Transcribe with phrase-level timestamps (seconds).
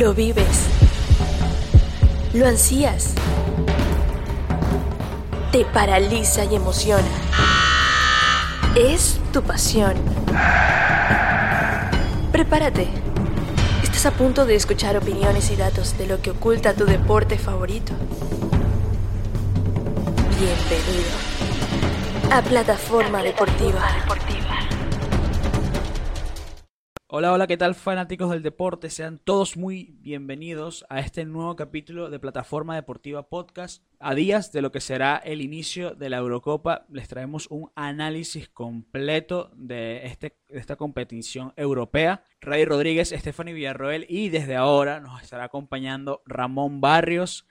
[0.00, 0.62] Lo vives.
[2.32, 3.12] Lo ansías.
[5.52, 7.10] Te paraliza y emociona.
[8.74, 9.92] Es tu pasión.
[12.32, 12.88] Prepárate.
[13.82, 17.92] Estás a punto de escuchar opiniones y datos de lo que oculta tu deporte favorito.
[20.38, 21.10] Bienvenido
[22.32, 23.82] a Plataforma Deportiva.
[27.12, 28.88] Hola, hola, ¿qué tal fanáticos del deporte?
[28.88, 33.82] Sean todos muy bienvenidos a este nuevo capítulo de Plataforma Deportiva Podcast.
[33.98, 38.48] A días de lo que será el inicio de la Eurocopa, les traemos un análisis
[38.48, 42.22] completo de, este, de esta competición europea.
[42.40, 47.44] Ray Rodríguez, Stephanie Villarroel y desde ahora nos estará acompañando Ramón Barrios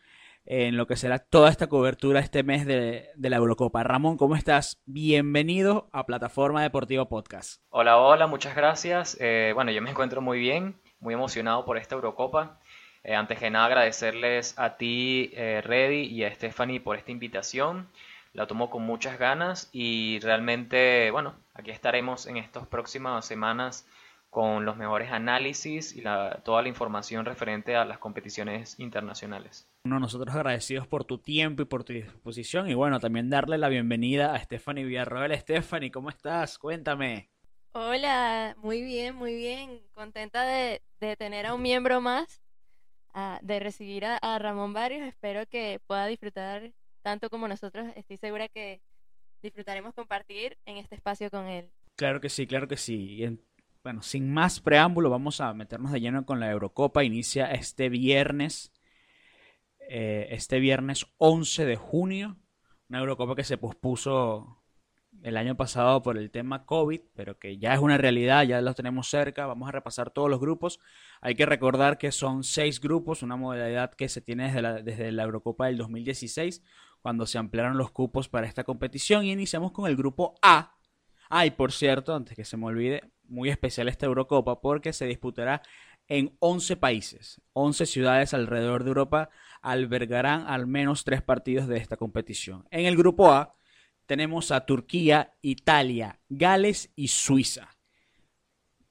[0.49, 3.83] en lo que será toda esta cobertura este mes de, la Eurocopa.
[3.83, 4.81] Ramón, ¿cómo estás?
[4.87, 7.61] Bienvenido a Plataforma Deportiva Podcast.
[7.69, 9.15] Hola, hola, muchas gracias.
[9.19, 12.59] Eh, bueno, yo me encuentro muy bien, muy emocionado por esta Eurocopa.
[13.03, 17.87] Eh, antes que nada, agradecerles a ti, eh, Reddy, y a Stephanie por esta invitación.
[18.33, 23.87] La tomo con muchas ganas y realmente, bueno, aquí estaremos en estas próximas semanas
[24.31, 26.03] con los mejores análisis y
[26.43, 29.68] toda la información referente a las competiciones internacionales.
[29.83, 33.69] Bueno, nosotros agradecidos por tu tiempo y por tu disposición y bueno, también darle la
[33.69, 35.37] bienvenida a Stephanie Villarroel.
[35.39, 36.57] Stephanie, ¿cómo estás?
[36.57, 37.29] Cuéntame.
[37.71, 39.79] Hola, muy bien, muy bien.
[39.93, 40.81] Contenta de,
[41.17, 42.41] tener a un miembro más,
[43.41, 45.07] de recibir a, Ramón Barrios.
[45.07, 47.87] Espero que pueda disfrutar tanto como nosotros.
[47.95, 48.81] Estoy segura que
[49.41, 51.69] disfrutaremos compartir en este espacio con él.
[51.95, 53.39] Claro que sí, claro que sí.
[53.81, 57.05] Bueno, sin más preámbulo, vamos a meternos de lleno con la Eurocopa.
[57.05, 58.73] Inicia este viernes,
[59.91, 62.37] eh, este viernes 11 de junio.
[62.89, 64.61] Una Eurocopa que se pospuso
[65.23, 68.75] el año pasado por el tema COVID, pero que ya es una realidad, ya lo
[68.75, 69.47] tenemos cerca.
[69.47, 70.79] Vamos a repasar todos los grupos.
[71.21, 75.11] Hay que recordar que son seis grupos, una modalidad que se tiene desde la, desde
[75.11, 76.63] la Eurocopa del 2016,
[77.01, 79.25] cuando se ampliaron los cupos para esta competición.
[79.25, 80.77] Y iniciamos con el grupo A.
[81.29, 85.63] Ay, por cierto, antes que se me olvide, muy especial esta Eurocopa porque se disputará
[86.09, 87.41] en 11 países.
[87.53, 89.29] 11 ciudades alrededor de Europa
[89.61, 92.65] albergarán al menos tres partidos de esta competición.
[92.71, 93.55] En el grupo A
[94.05, 97.77] tenemos a Turquía, Italia, Gales y Suiza.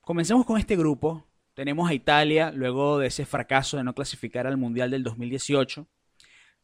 [0.00, 1.26] Comencemos con este grupo.
[1.54, 5.88] Tenemos a Italia luego de ese fracaso de no clasificar al Mundial del 2018.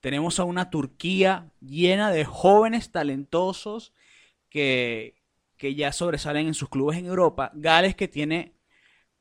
[0.00, 3.92] Tenemos a una Turquía llena de jóvenes talentosos
[4.48, 5.20] que,
[5.56, 7.50] que ya sobresalen en sus clubes en Europa.
[7.54, 8.54] Gales que tiene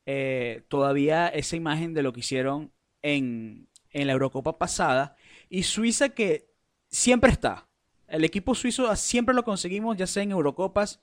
[0.05, 5.15] eh, todavía esa imagen de lo que hicieron en, en la Eurocopa pasada.
[5.49, 6.49] Y Suiza que
[6.89, 7.67] siempre está.
[8.07, 10.99] El equipo suizo siempre lo conseguimos, ya sea en Eurocopas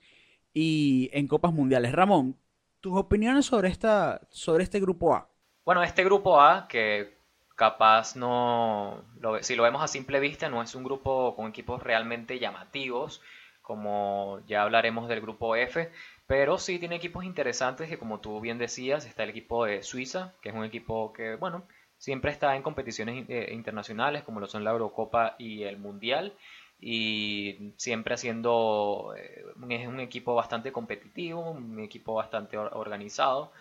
[0.53, 1.91] y en Copas Mundiales.
[1.91, 2.37] Ramón,
[2.79, 5.27] tus opiniones sobre, esta, sobre este grupo A.
[5.65, 7.17] Bueno, este grupo A, que
[7.55, 9.03] capaz no,
[9.41, 13.21] si lo vemos a simple vista, no es un grupo con equipos realmente llamativos
[13.61, 15.89] como ya hablaremos del grupo F,
[16.27, 20.33] pero sí tiene equipos interesantes que como tú bien decías, está el equipo de Suiza,
[20.41, 21.63] que es un equipo que, bueno,
[22.01, 26.33] siempre está en competiciones eh, internacionales como lo son la Eurocopa y el Mundial
[26.79, 33.51] y siempre haciendo eh, es un equipo bastante competitivo, un equipo bastante organizado.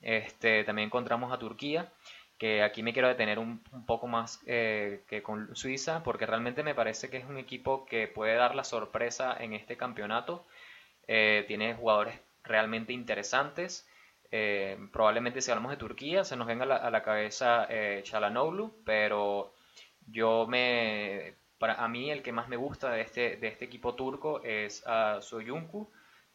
[0.00, 1.92] Este, también encontramos a Turquía,
[2.36, 6.74] que aquí me quiero detener un, poco más eh, que con Suiza, porque realmente me
[6.74, 10.44] parece que es un equipo que puede dar la sorpresa en este campeonato.
[11.06, 13.86] Tiene jugadores realmente interesantes.
[14.36, 17.68] Eh, probablemente si hablamos de Turquía se nos venga a la, cabeza
[18.02, 19.54] Chalanoglu, pero
[20.08, 23.94] yo me, para a mí el que más me gusta de este, de este equipo
[23.94, 25.90] turco es a Soyuncu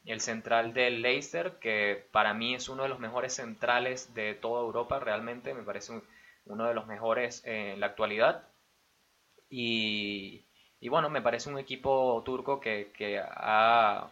[0.05, 4.61] el central del Leicester, que para mí es uno de los mejores centrales de toda
[4.61, 6.01] Europa, realmente me parece
[6.45, 8.47] uno de los mejores en la actualidad.
[9.49, 10.45] Y,
[10.89, 14.09] bueno, me parece un equipo turco que, ha,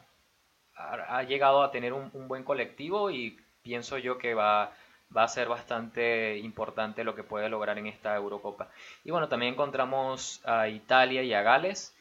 [0.75, 4.71] ha, llegado a tener un, buen colectivo y pienso yo que va,
[5.15, 8.69] va a ser bastante importante lo que puede lograr en esta Eurocopa.
[9.03, 11.93] Y bueno, también encontramos a Italia y a Gales.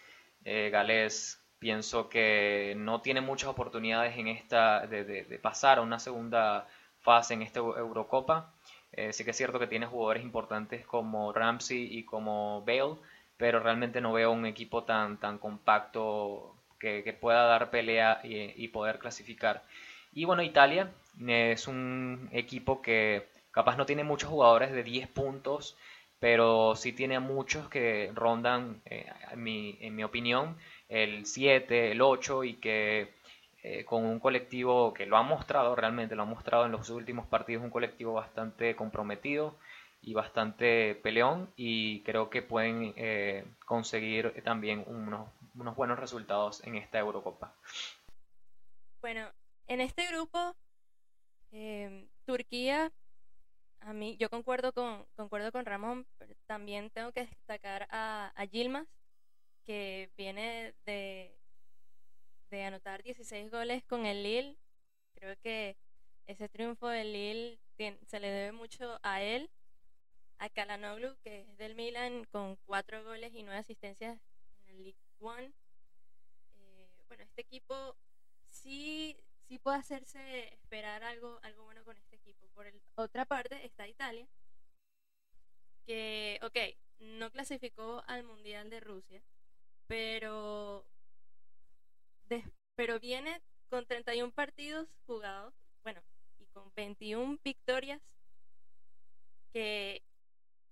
[0.45, 6.69] Eh, Gales Pienso que no tiene muchas oportunidades en esta de, pasar a una segunda
[7.01, 8.53] fase en esta Eurocopa.
[8.93, 12.97] Eh, sí que es cierto que tiene jugadores importantes como Ramsey y como Bale,
[13.39, 18.99] pero realmente no veo un equipo tan, tan compacto que, pueda dar pelea y, poder
[18.99, 19.63] clasificar.
[20.13, 20.93] Y bueno, Italia
[21.29, 25.77] es un equipo que capaz no tiene muchos jugadores de 10 puntos,
[26.19, 30.57] pero sí tiene muchos que rondan, eh, mi, en mi opinión,
[30.89, 33.15] el 7, el 8 y que
[33.63, 37.27] eh, con un colectivo que lo ha mostrado realmente, lo ha mostrado en los últimos
[37.27, 39.57] partidos, un colectivo bastante comprometido
[40.03, 46.77] y bastante peleón y creo que pueden eh, conseguir también unos, unos buenos resultados en
[46.77, 47.55] esta Eurocopa.
[49.01, 49.29] Bueno,
[49.67, 50.55] en este grupo,
[51.57, 52.93] em, Turquía,
[53.81, 58.45] a mí, yo concuerdo con, concuerdo con Ramón, pero también tengo que destacar a, a
[58.45, 58.87] Yilmaz,
[59.65, 61.35] que viene de,
[62.51, 64.57] de anotar 16 goles con el Lille.
[65.15, 65.77] Creo que
[66.27, 67.59] ese triunfo del Lille
[68.07, 69.51] se le debe mucho a él
[70.39, 74.19] a Kalanoglu, que es del Milan, con cuatro goles y nueve asistencias
[74.67, 75.53] en el League One.
[76.59, 77.97] Eh, bueno, este equipo
[78.51, 79.17] sí,
[79.49, 82.47] sí puede hacerse esperar algo, algo bueno con este equipo.
[82.55, 82.67] Por
[82.97, 84.27] otra parte está Italia,
[85.85, 86.57] que, ok,
[86.99, 89.23] no clasificó al Mundial de Rusia,
[89.87, 90.85] pero,
[92.75, 96.03] pero viene con 31 partidos jugados, bueno,
[96.39, 98.01] y con 21 victorias
[99.53, 100.03] que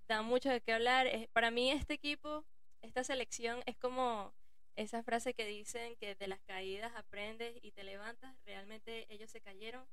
[0.09, 1.09] da mucho de qué hablar.
[1.33, 2.45] Para mí este equipo,
[2.83, 4.35] esta selección es como
[4.77, 8.35] esa frase que dicen que de las caídas aprendes y te levantas.
[8.45, 9.85] Realmente ellos se cayeron,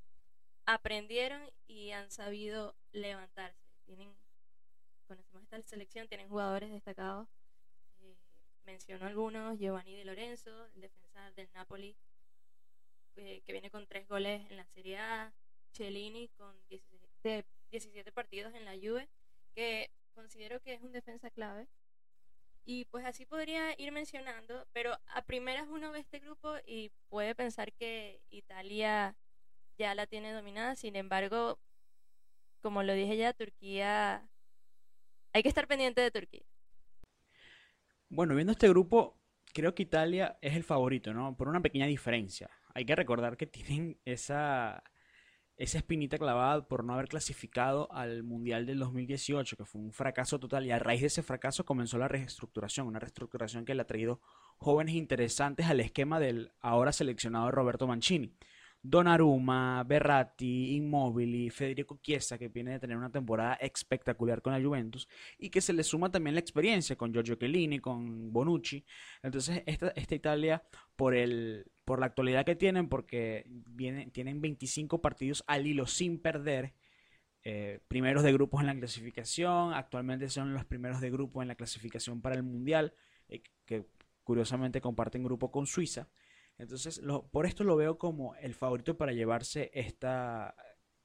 [0.66, 3.60] aprendieron y han sabido levantarse.
[3.86, 4.14] Tienen,
[5.08, 7.28] conocemos esta selección, tienen jugadores destacados.
[8.02, 8.16] Eh,
[8.66, 11.96] menciono algunos, Giovanni De Lorenzo, el defensa del Napoli,
[13.18, 15.34] eh, que viene con tres goles en la Serie A.
[15.74, 19.08] Cellini con 17, 17 partidos en la Juve,
[19.56, 21.68] que considero que es un defensa clave.
[22.64, 27.34] Y pues así podría ir mencionando, pero a primeras uno ve este grupo y puede
[27.36, 29.16] pensar que Italia
[29.78, 31.60] ya la tiene dominada, sin embargo,
[32.62, 34.30] como lo dije ya, Turquía,
[35.34, 36.44] hay que estar pendiente de Turquía.
[38.10, 39.20] Bueno, viendo este grupo,
[39.54, 41.36] creo que Italia es el favorito, ¿no?
[41.36, 42.50] Por una pequeña diferencia.
[42.74, 44.84] Hay que recordar que tienen esa
[45.62, 50.40] esa espinita clavada por no haber clasificado al Mundial del 2018, que fue un fracaso
[50.40, 53.88] total, y a raíz de ese fracaso comenzó la reestructuración, una reestructuración que le ha
[53.88, 54.20] traído
[54.58, 58.34] jóvenes interesantes al esquema del ahora seleccionado Roberto Mancini.
[58.84, 65.08] Donnarumma, Berratti, Immobili, Federico Chiesa, que viene de tener una temporada espectacular con la Juventus,
[65.38, 68.84] y que se le suma también la experiencia con Giorgio Chiellini, con Bonucci.
[69.22, 70.64] Entonces, esta, Italia,
[70.96, 73.46] por, el, por la actualidad que tienen, porque
[74.12, 76.74] tienen 25 partidos al hilo sin perder,
[77.44, 81.56] eh, primeros de grupos en la clasificación, actualmente son los primeros de grupo en la
[81.56, 82.94] clasificación para el Mundial,
[83.30, 83.86] eh, que
[84.24, 86.08] curiosamente comparten grupo con Suiza.
[86.62, 90.56] Entonces, por esto lo veo como el favorito para llevarse esta,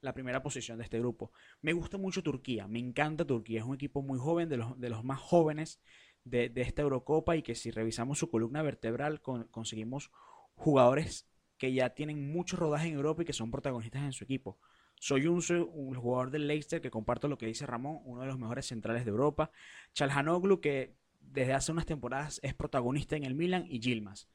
[0.02, 1.32] la primera posición de este grupo.
[1.62, 4.90] Me gusta mucho Turquía, me encanta Turquía, es un equipo muy joven, de los, de
[4.90, 5.80] los más jóvenes
[6.24, 10.10] de, esta Eurocopa y que si revisamos su columna vertebral conseguimos
[10.56, 11.26] jugadores
[11.56, 14.58] que ya tienen mucho rodaje en Europa y que son protagonistas en su equipo.
[14.96, 15.42] Soy un,
[15.72, 19.06] un jugador del Leicester que comparto lo que dice Ramón, uno de los mejores centrales
[19.06, 19.50] de Europa.
[19.94, 24.28] Chalhanoglu, que desde hace unas temporadas es protagonista en el Milan, y Gilmas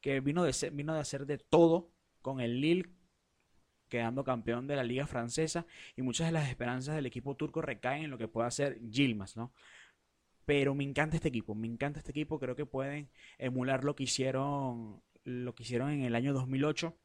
[0.00, 1.90] que vino de, ser, vino de hacer de todo
[2.22, 2.90] con el Lille,
[3.88, 5.66] quedando campeón de la liga francesa,
[5.96, 9.36] y muchas de las esperanzas del equipo turco recaen en lo que puede hacer Gilmas,
[9.36, 9.52] ¿no?
[10.44, 14.04] Pero me encanta este equipo, me encanta este equipo, creo que pueden emular lo que
[14.04, 16.96] hicieron, lo que hicieron en el año 2008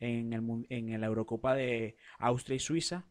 [0.00, 3.06] en, el, en la Eurocopa de Austria y Suiza.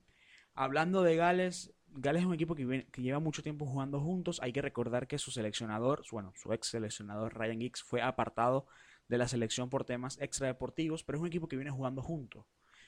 [0.53, 4.39] Hablando de Gales, Gales es un equipo que, que, lleva mucho tiempo jugando juntos.
[4.41, 8.67] Hay que recordar que su seleccionador, bueno, su ex seleccionador Ryan Giggs fue apartado
[9.11, 12.45] de la selección por temas extradeportivos, pero es un equipo que viene jugando juntos.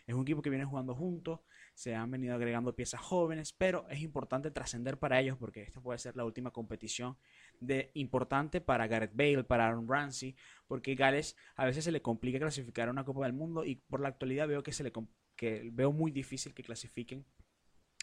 [0.08, 1.42] Es un equipo que viene jugando juntos,
[1.74, 6.00] se han venido agregando piezas jóvenes, pero es importante trascender para ellos porque esta puede
[6.00, 7.18] ser la última competición
[7.60, 10.34] de importante para Gareth Bale, para Aaron Ramsey,
[10.66, 14.00] porque Gales a veces se le complica clasificar a una Copa del Mundo y por
[14.00, 14.94] la actualidad veo que se le
[15.72, 17.26] veo muy difícil que clasifiquen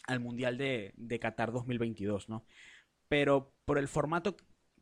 [0.08, 2.44] al Mundial de, de Qatar 2022, ¿no?
[3.08, 4.36] Pero por el formato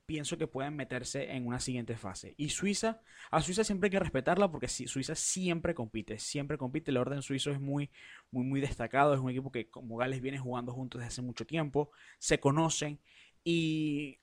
[0.09, 2.33] pienso que pueden meterse en una siguiente fase.
[2.39, 6.91] Y Suiza, a Suiza siempre hay que respetarla porque Suiza siempre compite, siempre compite.
[6.91, 7.91] El orden suizo es muy,
[8.31, 9.13] muy, muy destacado.
[9.13, 12.99] Es un equipo que como Gales viene jugando juntos desde hace mucho tiempo, se conocen
[13.45, 14.19] y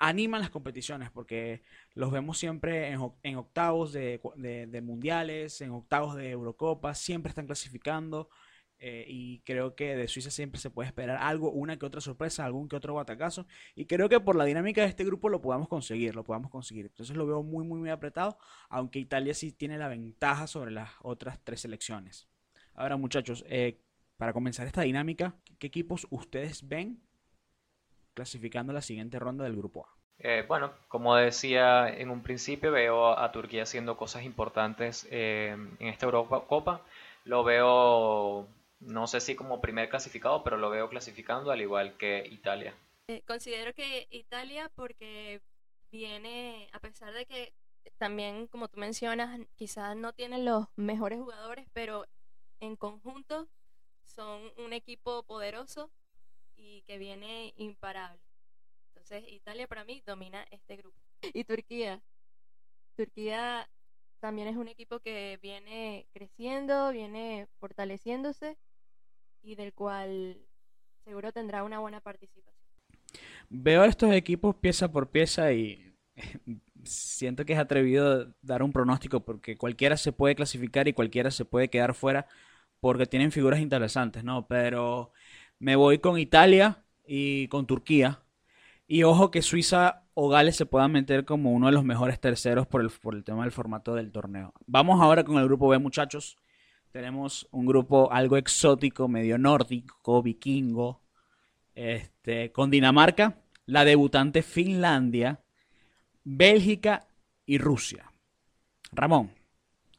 [0.00, 1.62] animan las competiciones porque
[1.94, 8.28] los vemos siempre en, octavos de, de mundiales, en octavos de Eurocopa, siempre están clasificando.
[8.78, 12.44] Eh, y creo que de Suiza siempre se puede esperar algo, una que otra sorpresa,
[12.44, 13.46] algún que otro batacazo.
[13.74, 16.86] Y creo que por la dinámica de este grupo lo podamos conseguir, lo podamos conseguir.
[16.86, 20.90] Entonces lo veo muy, muy, muy apretado, aunque Italia sí tiene la ventaja sobre las
[21.00, 22.28] otras tres selecciones.
[22.74, 23.80] Ahora muchachos, eh,
[24.18, 27.00] para comenzar esta dinámica, ¿qué equipos ustedes ven
[28.12, 29.96] clasificando la siguiente ronda del grupo A?
[30.18, 36.06] Eh, bueno, como decía en un principio, veo a Turquía haciendo cosas importantes en esta
[36.06, 36.82] Europa.
[37.24, 38.48] Lo veo
[38.80, 42.74] No sé si como primer clasificado, pero lo veo clasificando al igual que Italia.
[43.08, 45.40] Eh, considero que Italia porque
[45.90, 47.52] viene, a pesar de que
[47.98, 52.04] también, como tú mencionas, quizás no tienen los mejores jugadores, pero
[52.60, 53.48] en conjunto
[54.04, 55.90] son un equipo poderoso
[56.56, 58.20] y que viene imparable.
[58.88, 60.98] Entonces, Italia para mí domina este grupo.
[61.22, 62.02] Y Turquía.
[62.96, 63.68] Turquía
[64.20, 68.56] también es un equipo que viene creciendo, viene fortaleciéndose
[69.46, 70.36] y del cual
[71.04, 72.54] seguro tendrá una buena participación.
[73.48, 75.94] Veo a estos equipos pieza por pieza y
[76.84, 81.44] siento que es atrevido dar un pronóstico porque cualquiera se puede clasificar y cualquiera se
[81.44, 82.26] puede quedar fuera
[82.80, 84.46] porque tienen figuras interesantes, ¿no?
[84.48, 85.12] Pero
[85.60, 88.20] me voy con Italia y con Turquía.
[88.88, 92.66] Y ojo que Suiza o Gales se puedan meter como uno de los mejores terceros
[92.66, 94.52] por el, por el tema del formato del torneo.
[94.66, 96.36] Vamos ahora con el grupo B, muchachos.
[96.96, 101.02] Tenemos un grupo algo exótico, medio nórdico, vikingo,
[101.74, 103.36] este, con Dinamarca,
[103.66, 105.42] la debutante Finlandia,
[106.24, 107.06] Bélgica
[107.44, 108.10] y Rusia.
[108.92, 109.30] Ramón,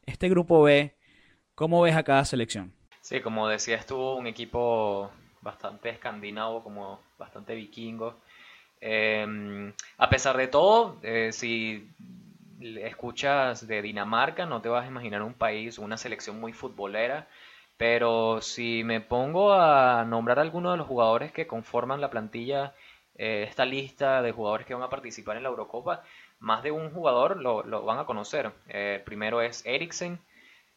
[0.07, 0.97] este grupo B,
[1.53, 2.73] ¿cómo ves a cada selección?
[2.99, 5.11] Sí, como decías tú, un equipo
[5.41, 8.15] bastante escandinavo, como bastante vikingo.
[8.81, 11.91] Em, a pesar de todo, eh, si
[12.59, 17.27] escuchas de Dinamarca, no te vas a imaginar un país, una selección muy futbolera,
[17.77, 22.73] pero si me pongo a nombrar algunos de los jugadores que conforman la plantilla,
[23.15, 26.03] eh, esta lista de jugadores que van a participar en la Eurocopa,
[26.39, 28.51] más de un jugador lo, van a conocer.
[28.67, 30.19] Eh, primero es Eriksen,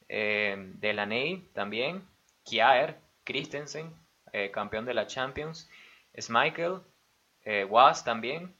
[0.09, 2.05] eh, Delaney también,
[2.45, 3.95] Kjaer, Christensen,
[4.53, 5.69] campeón de la Champions,
[6.29, 6.81] Michael,
[7.69, 8.55] Was también,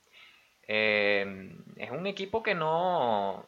[0.73, 3.45] eh, es un equipo que no,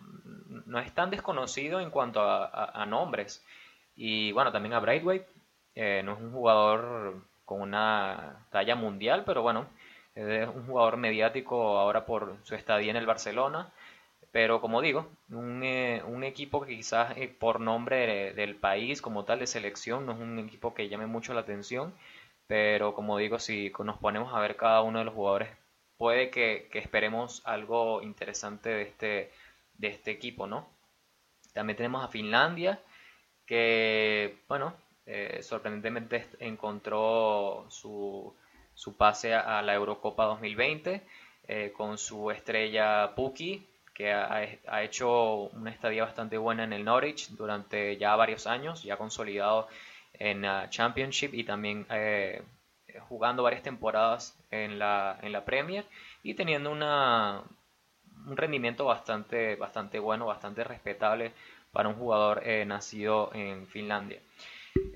[0.66, 3.44] no es tan desconocido en cuanto a, nombres.
[3.94, 5.28] Y bueno, también a Braithwaite.
[5.76, 9.66] Eh, no es un jugador con una talla mundial, pero bueno,
[10.16, 13.70] es un jugador mediático ahora por su estadía en el Barcelona.
[14.32, 19.46] Pero como digo, un, eh, equipo que quizás por nombre del país como tal de
[19.46, 21.94] selección no es un equipo que llame mucho la atención.
[22.48, 25.48] Pero como digo, si nos ponemos a ver cada uno de los jugadores
[26.02, 29.30] puede que, esperemos algo interesante de este,
[29.74, 30.68] de este equipo, ¿no?
[31.52, 32.80] También tenemos a Finlandia,
[33.46, 34.74] que, bueno,
[35.06, 38.34] eh, sorprendentemente encontró su,
[38.98, 41.02] pase a la Eurocopa 2020
[41.46, 47.28] eh, con su estrella Puki, que ha, hecho una estadía bastante buena en el Norwich
[47.28, 49.68] durante ya varios años, ya consolidado
[50.14, 52.42] en la Championship y también eh,
[53.08, 55.84] jugando varias temporadas en la, en la Premier
[56.22, 57.42] y teniendo una,
[58.26, 61.32] un rendimiento bastante, bastante bueno, bastante respetable
[61.72, 64.20] para un jugador eh, nacido en Finlandia.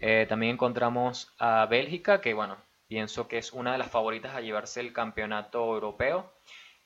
[0.00, 2.56] Eh, también encontramos a Bélgica, que bueno,
[2.88, 6.32] pienso que es una de las favoritas a llevarse el campeonato europeo,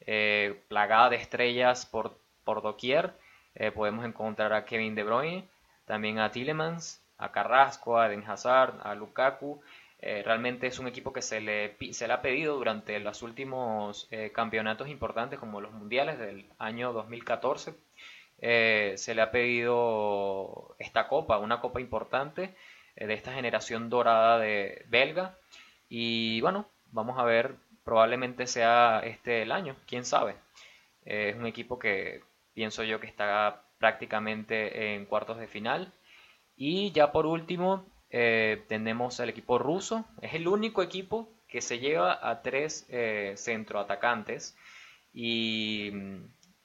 [0.01, 3.13] eh, plagada de estrellas por, por doquier.
[3.75, 5.49] podemos encontrar a Kevin De Bruyne,
[5.85, 9.61] también a Tillemans, a Carrasco, a Den Hazard, a Lukaku,
[10.03, 14.09] eh, realmente es un equipo que se le, se le ha pedido durante los últimos
[14.11, 17.75] eh, campeonatos importantes como los mundiales del año 2014.
[18.39, 22.55] Eh, se le ha pedido esta copa, una copa importante
[22.97, 25.37] de esta generación dorada de belga.
[25.89, 30.37] Y bueno, vamos a ver, probablemente sea este el año, quién sabe.
[31.05, 32.23] es un equipo que
[32.55, 35.93] pienso yo que está prácticamente en cuartos de final.
[36.57, 40.05] Y ya por último, eh, tenemos al equipo ruso.
[40.21, 44.57] Es el único equipo que se lleva a tres eh, centroatacantes.
[45.15, 46.17] Y mm,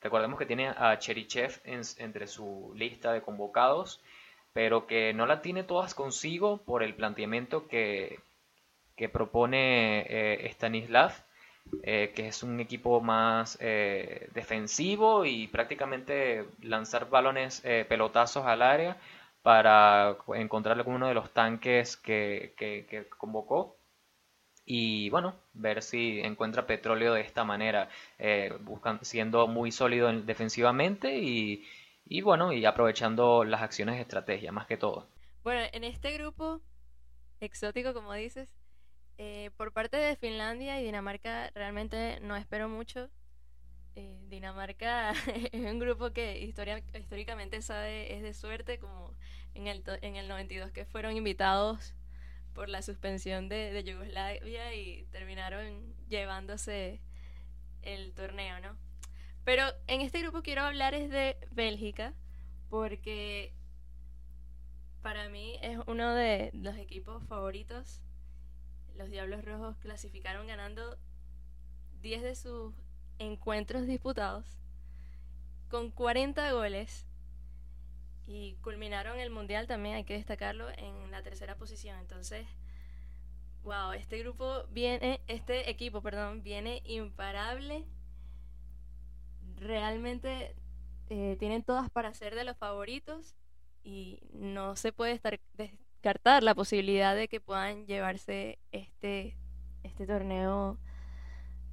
[0.01, 4.01] recordemos que tiene a Cherichev entre su lista de convocados,
[4.53, 8.19] pero que no la tiene todas consigo por el planteamiento que,
[8.95, 11.13] que propone eh, Stanislav.
[11.83, 18.97] que es un equipo más defensivo y prácticamente lanzar balones, pelotazos al área
[19.45, 22.55] para encontrarle con uno de los tanques que,
[23.15, 23.77] convocó
[24.65, 27.87] y bueno, ver si encuentra petróleo de esta manera,
[28.17, 28.51] eh,
[29.03, 31.63] siendo muy sólido defensivamente y,
[32.23, 35.05] bueno, y aprovechando las acciones de estrategia más que todo.
[35.43, 36.59] Bueno, en este grupo
[37.39, 38.49] exótico, como dices,
[39.19, 43.11] eh, por parte de Finlandia y Dinamarca realmente no espero mucho.
[43.95, 45.11] Eh, Dinamarca
[45.51, 46.39] es un grupo que
[46.93, 49.13] históricamente sabe es de suerte, como
[49.53, 51.95] en el, en el 92 que fueron invitados
[52.53, 57.01] por la suspensión de, Yugoslavia y terminaron llevándose
[57.83, 58.75] el torneo, ¿no?
[59.43, 62.13] Pero en este grupo quiero hablar es de Bélgica,
[62.69, 63.53] porque
[65.01, 68.01] Para mí es uno de los equipos favoritos.
[68.95, 70.97] Los Diablos Rojos clasificaron ganando
[72.01, 72.73] 10 de sus
[73.19, 74.45] encuentros disputados
[75.69, 77.05] con 40 goles
[78.27, 81.99] y culminaron el mundial también, hay que destacarlo, en la tercera posición.
[81.99, 82.47] Entonces,
[83.63, 87.85] wow, este grupo viene, este equipo, perdón, viene imparable.
[89.57, 90.55] Realmente
[91.09, 93.35] eh, tienen todas para ser de los favoritos
[93.83, 99.37] y no se puede estar, descartar la posibilidad de que puedan llevarse este,
[99.83, 100.79] este torneo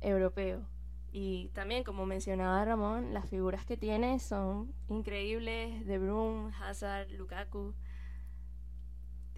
[0.01, 0.72] europeo.
[1.15, 5.87] Y también, como mencionaba Ramón, las figuras que tiene son increíbles.
[5.87, 7.75] De Bruyne, Hazard, Lukaku.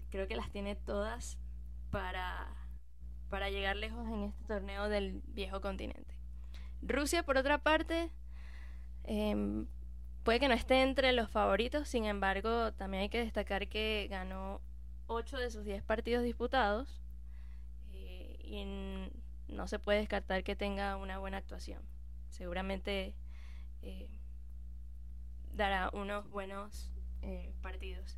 [0.09, 1.37] Creo que las tiene todas
[1.91, 2.47] para,
[3.29, 6.15] para llegar lejos en este torneo del viejo continente.
[6.81, 8.09] Rusia, por otra parte,
[9.03, 9.67] em,
[10.23, 14.61] puede que no esté entre los favoritos, sin embargo, también hay que destacar que ganó
[15.07, 17.01] 8 de sus 10 partidos disputados.
[17.91, 19.11] Eh, y en,
[19.47, 21.81] no se puede descartar que tenga una buena actuación.
[22.29, 23.15] Seguramente
[23.81, 24.09] eh,
[25.53, 28.17] dará unos buenos eh, partidos.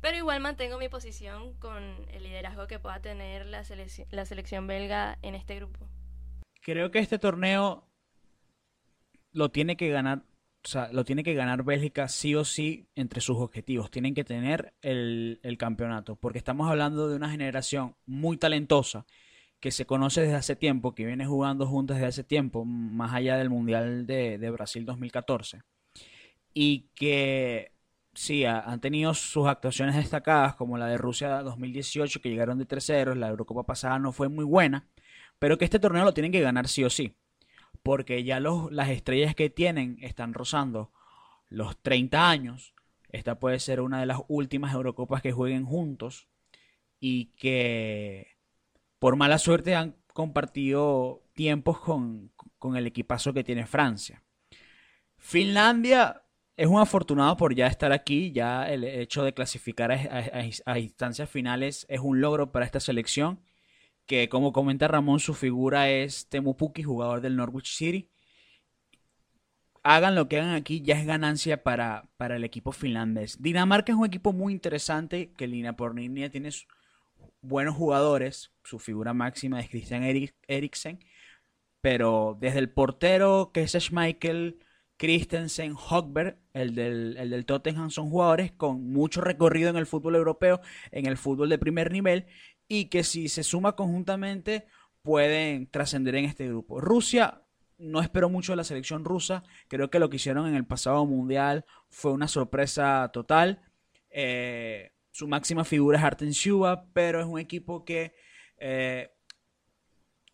[0.00, 5.34] Pero igual mantengo mi posición con el liderazgo que pueda tener la, selección belga en
[5.34, 5.88] este grupo.
[6.60, 7.88] Creo que este torneo
[9.32, 10.22] lo tiene que ganar
[10.92, 13.90] lo tiene que ganar Bélgica sí o sí entre sus objetivos.
[13.90, 19.06] Tienen que tener el, campeonato, porque estamos hablando de una generación muy talentosa
[19.60, 23.36] que se conoce desde hace tiempo, que viene jugando juntos desde hace tiempo, más allá
[23.36, 25.62] del Mundial de, Brasil 2014,
[26.54, 27.72] y que
[28.14, 33.16] sí, han tenido sus actuaciones destacadas, como la de Rusia 2018, que llegaron de terceros,
[33.16, 34.88] la Eurocopa pasada no fue muy buena,
[35.38, 37.16] pero que este torneo lo tienen que ganar sí o sí,
[37.82, 40.92] porque ya los, las estrellas que tienen están rozando
[41.48, 42.74] los 30 años,
[43.10, 46.28] esta puede ser una de las últimas Eurocopas que jueguen juntos,
[47.00, 48.37] y que
[48.98, 52.32] por mala suerte han compartido tiempos con,
[52.76, 54.24] el equipazo que tiene Francia.
[55.16, 56.24] Finlandia
[56.56, 61.86] es un afortunado por ya estar aquí, ya el hecho de clasificar a, instancias finales
[61.88, 63.40] es un logro para esta selección,
[64.06, 68.10] que como comenta Ramón, su figura es Temu Pukki, jugador del Norwich City.
[69.84, 73.40] Hagan lo que hagan aquí, ya es ganancia para, para el equipo finlandés.
[73.40, 76.50] Dinamarca es un equipo muy interesante que Lina Porninia tiene
[77.40, 78.52] buenos jugadores.
[78.64, 81.00] Su figura máxima es Christian Eriksen.
[81.80, 84.58] Pero desde el portero, que es Schmeichel,
[84.96, 90.16] Christensen, Hogberg, el del, el del Tottenham, son jugadores con mucho recorrido en el fútbol
[90.16, 92.26] europeo, en el fútbol de primer nivel,
[92.66, 94.66] y que si se suma conjuntamente
[95.02, 96.80] pueden trascender en este grupo.
[96.80, 97.42] Rusia,
[97.78, 101.06] no espero mucho de la selección rusa, creo que lo que hicieron en el pasado
[101.06, 103.62] mundial fue una sorpresa total.
[104.10, 108.14] Eh, su máxima figura es Arten Shuba, pero es un equipo que
[108.56, 109.10] eh,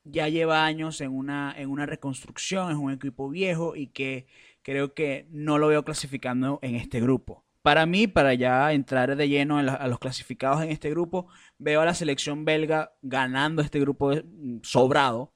[0.02, 4.26] ya lleva años en una, en una reconstrucción, es un equipo viejo y que
[4.60, 7.46] creo que no lo veo clasificando en este grupo.
[7.62, 11.86] Para mí, para ya entrar de lleno a los clasificados en este grupo, veo a
[11.86, 15.32] la selección belga ganando este grupo mm, sobrado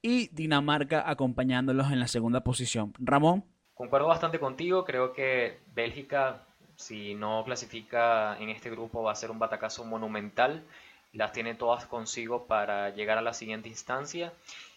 [0.00, 2.92] y Dinamarca acompañándolos en la segunda posición.
[3.00, 3.44] Ramón.
[3.74, 6.46] Concuerdo bastante contigo, creo que Bélgica
[6.80, 10.64] si no clasifica en este grupo va a ser un batacazo monumental.
[11.12, 14.32] Las tiene todas consigo para llegar a la siguiente instancia.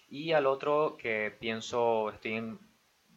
[0.10, 2.58] Y al otro que pienso, estoy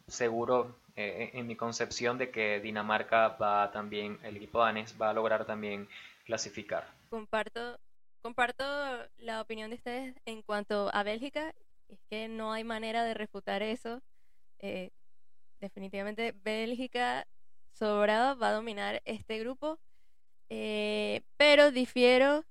[0.07, 5.13] seguro eh, en mi concepción de que Dinamarca va también, el equipo danés va a
[5.13, 5.87] lograr también
[6.25, 6.87] clasificar.
[7.09, 7.77] Comparto,
[8.21, 8.63] comparto
[9.17, 11.53] la opinión de ustedes en cuanto a Bélgica.
[11.89, 14.01] Es que no hay manera de refutar eso.
[14.59, 14.91] Eh,
[15.59, 17.27] definitivamente Bélgica
[17.77, 19.79] sobrado va a dominar este grupo,
[20.49, 22.45] eh, pero difiero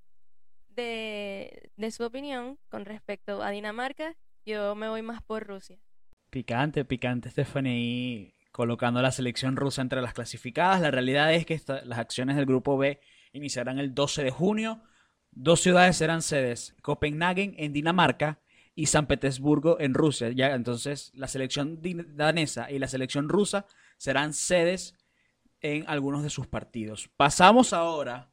[0.69, 4.15] de, su opinión con respecto a Dinamarca.
[4.45, 5.79] Yo me voy más por Rusia.
[6.31, 10.81] Picante, picante, Stephanie, colocando la selección rusa entre las clasificadas.
[10.81, 13.01] La realidad es que las acciones del grupo B
[13.33, 14.83] iniciarán el 12 de junio.
[15.33, 18.39] Dos ciudades serán sedes, Copenhague en Dinamarca
[18.75, 20.31] y San Petersburgo en Rusia.
[20.31, 21.81] Ya, entonces, la selección
[22.15, 24.96] danesa y la selección rusa serán sedes
[25.75, 27.11] en algunos de sus partidos.
[27.17, 28.31] Pasamos ahora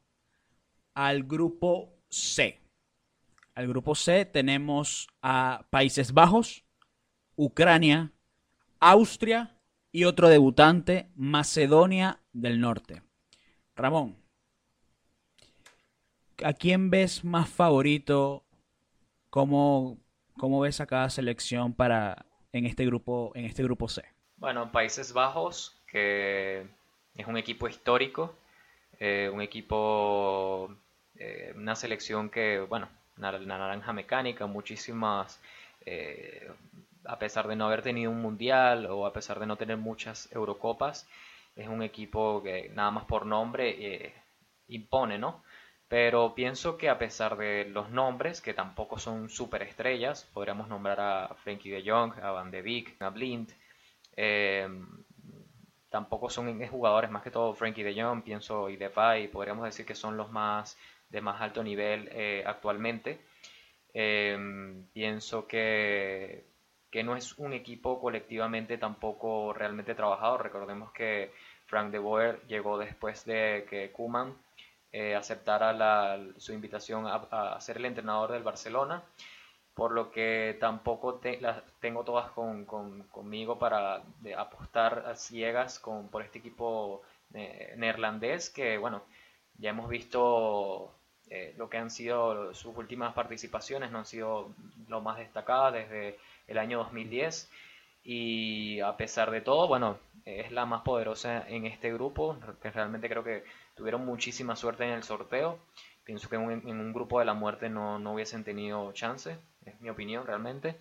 [0.94, 2.60] al grupo C.
[3.54, 6.64] Al grupo C tenemos a Países Bajos,
[7.36, 8.12] Ucrania,
[8.80, 9.58] Austria
[9.90, 13.02] y otro debutante, Macedonia del Norte.
[13.76, 14.16] Ramón,
[16.44, 18.44] ¿a quién ves más favorito?
[19.30, 19.98] ¿Cómo,
[20.38, 24.04] cómo ves a cada selección para en este grupo, en este grupo C?
[24.36, 26.68] Bueno, Países Bajos, que
[27.14, 28.34] es un equipo histórico,
[28.98, 30.74] eh, un equipo,
[31.16, 35.40] eh, una selección que, bueno, la naranja mecánica, muchísimas,
[35.86, 36.50] eh,
[37.04, 40.30] a pesar de no haber tenido un mundial o a pesar de no tener muchas
[40.32, 41.08] Eurocopas,
[41.56, 44.14] es un equipo que nada más por nombre
[44.68, 45.44] impone, ¿no?
[45.88, 51.34] Pero pienso que a pesar de los nombres, que tampoco son superestrellas, podríamos nombrar a
[51.36, 53.52] Frankie de Jong, a Van de Beek, a Blind,
[55.94, 59.94] tampoco son jugadores, más que todo Frankie de Jong, pienso, y Depay, podríamos decir que
[59.94, 60.76] son los más
[61.08, 63.20] de más alto nivel eh, actualmente.
[63.92, 66.42] Em, pienso que,
[66.90, 70.38] que no es un equipo colectivamente tampoco realmente trabajado.
[70.38, 71.30] Recordemos que
[71.66, 74.34] Frank de Boer llegó después de que Kuman
[74.90, 79.00] eh, aceptara su invitación a, a, ser el entrenador del Barcelona
[79.74, 84.02] por lo que tampoco las tengo todas con, conmigo para
[84.36, 87.02] apostar a ciegas con, por este equipo
[87.34, 89.02] eh, neerlandés que, bueno,
[89.58, 90.92] ya hemos visto
[91.28, 94.54] eh, lo que han sido sus últimas participaciones, no han sido
[94.88, 97.50] lo más destacadas desde el año 2010
[98.04, 103.08] y a pesar de todo, bueno, es la más poderosa en este grupo, que realmente
[103.08, 105.58] creo que tuvieron muchísima suerte en el sorteo.
[106.04, 106.42] Pienso que en
[106.80, 110.76] un, grupo de la muerte no, no hubiesen tenido chance es mi opinión realmente.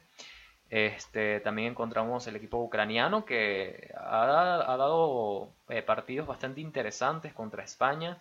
[0.69, 8.17] Este, también encontramos el equipo ucraniano que ha, dado eh, partidos bastante interesantes contra España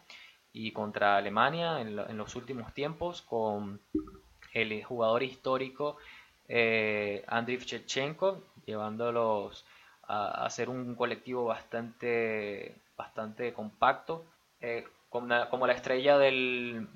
[0.53, 3.81] y contra Alemania en, los últimos tiempos con
[4.53, 5.96] el jugador histórico
[6.46, 9.64] eh, Andriy Shevchenko llevándolos
[10.03, 14.27] a, ser un colectivo bastante, bastante compacto.
[14.61, 16.88] Eh, como, la, como, la, estrella del,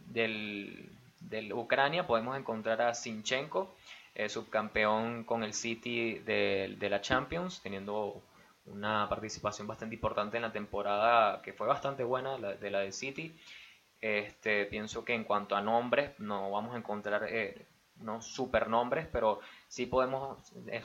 [1.29, 3.75] de Ucrania podemos encontrar a Sinchenko,
[4.15, 8.23] eh, subcampeón con el City de, la Champions, teniendo
[8.67, 13.37] una participación bastante importante en la temporada que fue bastante buena de la del City.
[14.01, 17.67] Este, pienso que en cuanto a nombres no vamos a encontrar eh,
[18.21, 20.39] super nombres, pero sí podemos,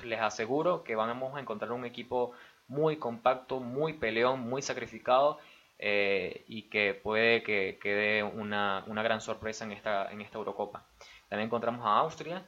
[0.04, 2.32] les aseguro que vamos a encontrar un equipo
[2.68, 5.40] muy compacto, muy peleón, muy sacrificado
[5.84, 10.86] eh, y que puede que quede una, una, gran sorpresa en esta, en esta Eurocopa.
[11.28, 12.46] También encontramos a Austria,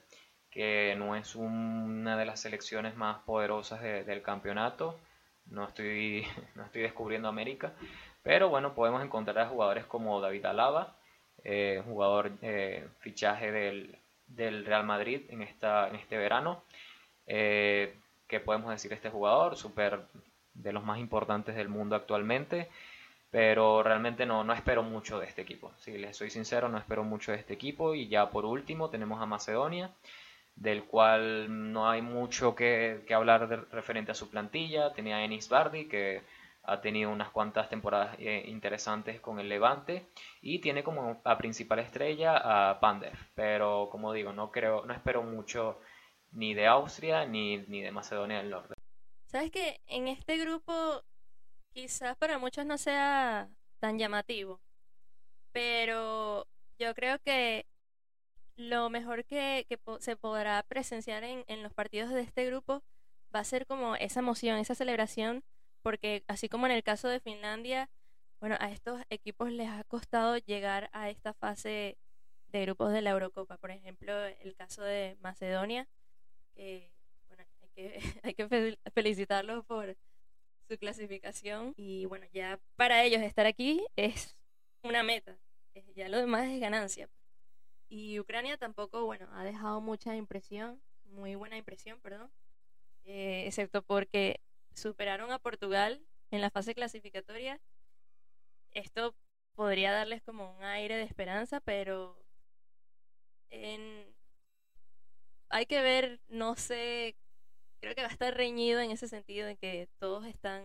[0.52, 5.00] que no es una de las selecciones más poderosas del campeonato.
[5.48, 7.74] No estoy, no estoy descubriendo América,
[8.22, 10.96] pero bueno, podemos encontrar a jugadores como David Alaba,
[11.44, 16.64] eh, jugador eh, fichaje del, del, Real Madrid en, esta, en este verano.
[17.26, 19.56] Eh, que podemos decir este jugador?
[19.56, 20.02] Súper
[20.54, 22.70] de los más importantes del mundo actualmente
[23.34, 25.72] pero realmente no, no espero mucho de este equipo.
[25.80, 27.96] Si les soy sincero, no espero mucho de este equipo.
[27.96, 29.90] Y ya por último tenemos a Macedonia,
[30.56, 34.94] del cual no hay mucho que, hablar referente a su plantilla.
[34.94, 36.22] Tenía a Enis Bardi, que
[36.62, 40.06] ha tenido unas cuantas temporadas eh, interesantes con el Levante
[40.44, 45.24] y tiene como a principal estrella a Pandev, pero como digo, no creo, no espero
[45.24, 45.80] mucho
[46.34, 48.76] ni de Austria ni, ni de Macedonia del Norte.
[49.26, 51.02] Sabes que en este grupo
[51.74, 54.62] quizás para muchos no sea tan llamativo,
[55.52, 56.48] pero
[56.80, 57.66] yo creo que
[58.56, 59.68] lo mejor que,
[60.00, 62.84] se podrá presenciar en, los partidos de este grupo
[63.36, 65.44] va a ser como esa emoción, esa celebración,
[65.82, 67.90] porque así como en el caso de Finlandia,
[68.40, 71.98] bueno, a estos equipos les ha costado llegar a esta fase
[72.48, 73.58] de grupos de la Eurocopa.
[73.58, 75.88] Por ejemplo, el caso de Macedonia,
[76.56, 76.92] que
[77.28, 79.96] bueno, hay que, hay que felicitarlos por
[80.74, 84.36] su clasificación y bueno, ya para ellos estar aquí es
[84.82, 85.38] una meta,
[85.96, 87.10] ya lo demás es ganancia.
[87.90, 92.32] Y Ucrania tampoco, bueno, ha dejado mucha impresión, muy buena impresión, perdón,
[93.06, 94.40] eh, excepto porque
[94.74, 97.62] superaron a Portugal en la fase clasificatoria.
[98.72, 99.14] Esto
[99.54, 102.18] podría darles como un aire de esperanza, pero
[105.50, 107.16] hay que ver, no sé
[107.84, 110.64] creo que va a estar reñido en ese sentido, en que todos están,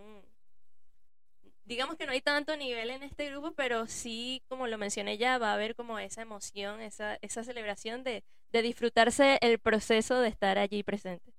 [1.64, 5.36] digamos que no hay tanto nivel en este grupo, pero sí, como lo mencioné ya,
[5.36, 10.84] va a haber como esa emoción, esa, celebración de, disfrutarse el proceso de estar allí
[10.84, 11.34] presente.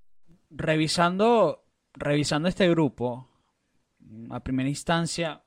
[0.50, 1.64] Revisando,
[1.94, 3.30] revisando este grupo,
[4.32, 5.46] a primera instancia,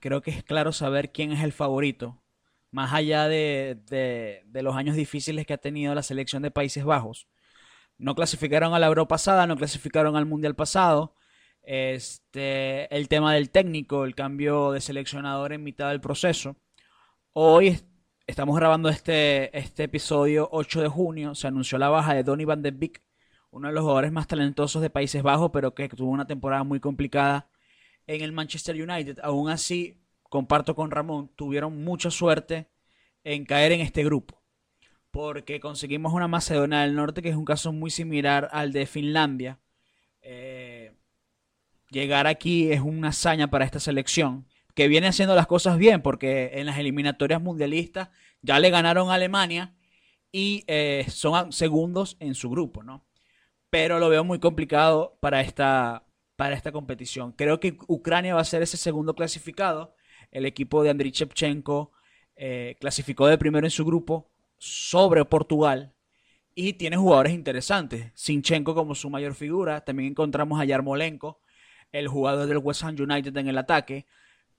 [0.00, 2.20] creo que es claro saber quién es el favorito,
[2.72, 7.28] más allá de los años difíciles que ha tenido la selección de Países Bajos
[7.98, 11.14] no clasificaron a la Euro pasada, no clasificaron al Mundial pasado.
[11.62, 16.56] Este, el tema del técnico, el cambio de seleccionador en mitad del proceso.
[17.32, 17.80] Hoy
[18.26, 21.34] estamos grabando este, este episodio 8 de junio.
[21.34, 23.02] Se anunció la baja de Donny van de Beek,
[23.50, 26.80] uno de los jugadores más talentosos de Países Bajos, pero que tuvo una temporada muy
[26.80, 27.50] complicada
[28.06, 29.18] en el Manchester United.
[29.22, 32.70] Aún así, comparto con Ramón, tuvieron mucha suerte
[33.24, 34.37] en caer en este grupo.
[35.10, 39.58] Porque conseguimos una Macedonia del Norte que es un caso muy similar al de Finlandia.
[40.22, 40.92] Eh,
[41.90, 46.50] llegar aquí es una hazaña para esta selección, que viene haciendo las cosas bien, porque
[46.54, 48.10] en las eliminatorias mundialistas
[48.42, 49.74] ya le ganaron a Alemania
[50.30, 53.06] y eh, son segundos en su grupo, ¿no?
[53.70, 57.32] Pero lo veo muy complicado para esta, para esta competición.
[57.32, 59.94] Creo que Ucrania va a ser ese segundo clasificado.
[60.30, 61.92] El equipo de Andriy Shevchenko
[62.36, 65.94] eh, clasificó de primero en su grupo sobre Portugal
[66.54, 68.10] y tiene jugadores interesantes.
[68.14, 69.84] Sinchenko como su mayor figura.
[69.84, 71.40] También encontramos a Yarmolenko,
[71.92, 74.06] el jugador del West Ham United en el ataque.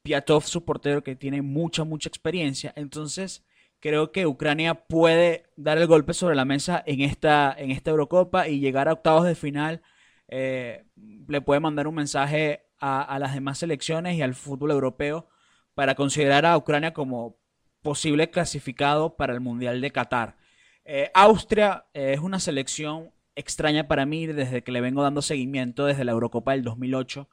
[0.02, 2.74] Piatov, su portero, que tiene mucha, mucha experiencia.
[2.76, 3.46] Entonces,
[3.80, 8.48] creo que Ucrania puede dar el golpe sobre la mesa en esta, en esta Eurocopa
[8.48, 9.82] y llegar a octavos de final.
[10.30, 10.86] Eh,
[11.28, 15.28] le puede mandar un mensaje a, las demás selecciones y al fútbol europeo
[15.74, 17.39] para considerar a Ucrania como
[17.82, 20.38] posible clasificado para el Mundial de Qatar.
[20.86, 25.86] Eh, Austria eh, es una selección extraña para mí desde que le vengo dando seguimiento
[25.86, 27.30] desde la Eurocopa del 2008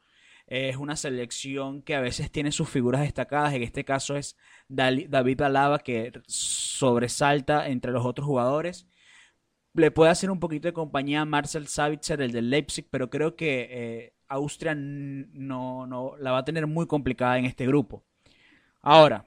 [0.46, 3.54] es una selección que a veces tiene sus figuras destacadas.
[3.54, 4.37] En este caso es
[4.68, 8.87] David Alaba, que sobresalta entre los otros jugadores.
[9.74, 13.37] Le puede hacer un poquito de compañía a Marcel Savitzer, el del Leipzig, pero creo
[13.37, 18.04] que eh, Austria no, no la va a tener muy complicada en este grupo.
[18.82, 19.26] Ahora,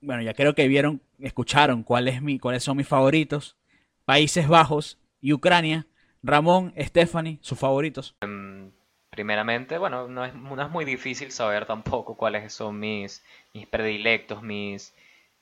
[0.00, 3.56] bueno, ya creo que vieron, escucharon cuál es mi, cuáles son mis favoritos.
[4.04, 5.86] Países Bajos y Ucrania.
[6.22, 8.16] Ramón, Stephanie, sus favoritos.
[8.20, 8.72] Em,
[9.16, 14.42] Primeramente, bueno, no es, no es muy difícil saber tampoco cuáles son mis, mis predilectos,
[14.42, 14.94] mis,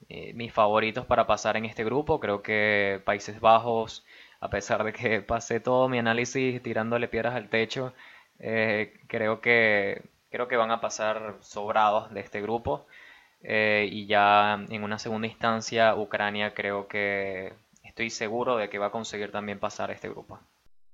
[0.09, 2.21] eh, mis favoritos para pasar en este grupo.
[2.21, 4.05] Creo que Países Bajos,
[4.41, 7.95] a pesar de que pasé todo mi análisis tirándole piedras al techo,
[8.39, 12.87] eh, creo, que, creo que van a pasar sobrados de este grupo.
[13.47, 17.53] Eh, y ya en una segunda instancia, Ucrania creo que
[17.83, 20.41] estoy seguro de que va a conseguir también pasar este grupo.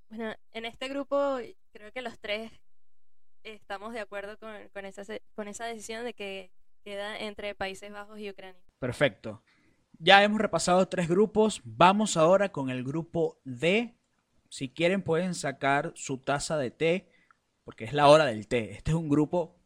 [0.09, 1.39] Bueno, en este grupo
[1.73, 2.51] creo que los tres
[3.45, 5.03] estamos de acuerdo con, con, esa,
[5.37, 6.51] con esa decisión de que
[6.83, 8.61] queda entre Países Bajos y Ucrania.
[8.81, 9.43] Perfecto.
[10.01, 11.61] Ya hemos repasado tres grupos.
[11.63, 13.97] Vamos ahora con el grupo D.
[14.49, 17.13] Si quieren pueden sacar su taza de té,
[17.63, 18.73] porque es la hora del té.
[18.73, 19.60] Este es un grupo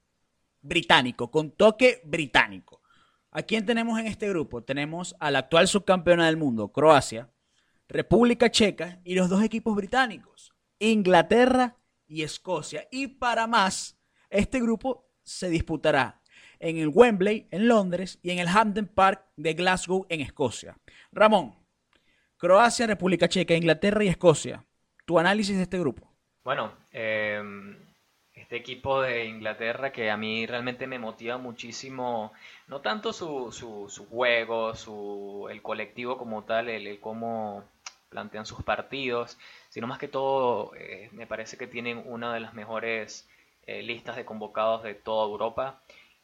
[0.65, 2.83] británico, con toque británico.
[3.31, 4.63] ¿A quién tenemos en este grupo?
[4.63, 7.31] Tenemos a la actual subcampeona del mundo, Croacia,
[7.89, 12.89] República Checa y los dos equipos británicos, Inglaterra y Escocia.
[12.91, 13.99] Y para más,
[14.31, 16.23] este grupo se disputará
[16.59, 20.79] en el Wembley, en Londres, y en el Hampden Park de Glasgow, en Escocia.
[21.13, 21.55] Ramón,
[22.37, 24.65] Croacia, República Checa, Inglaterra y Escocia.
[25.05, 26.15] Tu análisis de este grupo.
[26.43, 27.77] Bueno, em,
[28.45, 32.33] este equipo de Inglaterra que a mí realmente me motiva muchísimo,
[32.69, 37.65] no tanto su, su, juego, su, el colectivo como tal, el cómo
[38.11, 39.39] plantean sus partidos,
[39.71, 43.27] sino más que todo eh, me parece que tienen una de las mejores
[43.67, 45.81] eh, listas de convocados de toda Europa.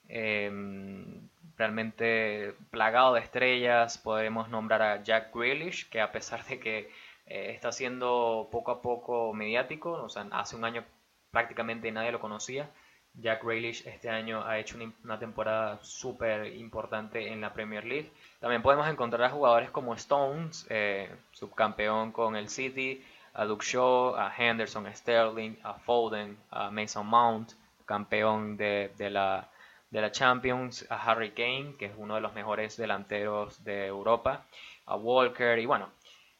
[0.08, 6.78] Em, realmente plagado de estrellas, podemos nombrar a Jack Grealish, que a pesar de que
[7.26, 10.84] eh, está siendo poco a poco mediático, o sea, hace un año
[11.30, 12.70] prácticamente nadie lo conocía,
[13.14, 18.10] Jack Grealish este año ha hecho una temporada súper importante en la Premier League.
[18.38, 24.14] También podemos encontrar a jugadores como Stones, eh, subcampeón con el City, a Luke Shaw,
[24.16, 27.52] a Henderson, Sterling, a Foden, a Mason Mount,
[27.84, 29.48] campeón de, la,
[29.90, 34.44] de la Champions, a Harry Kane, que es uno de los mejores delanteros de Europa,
[34.86, 35.90] a Walker y bueno,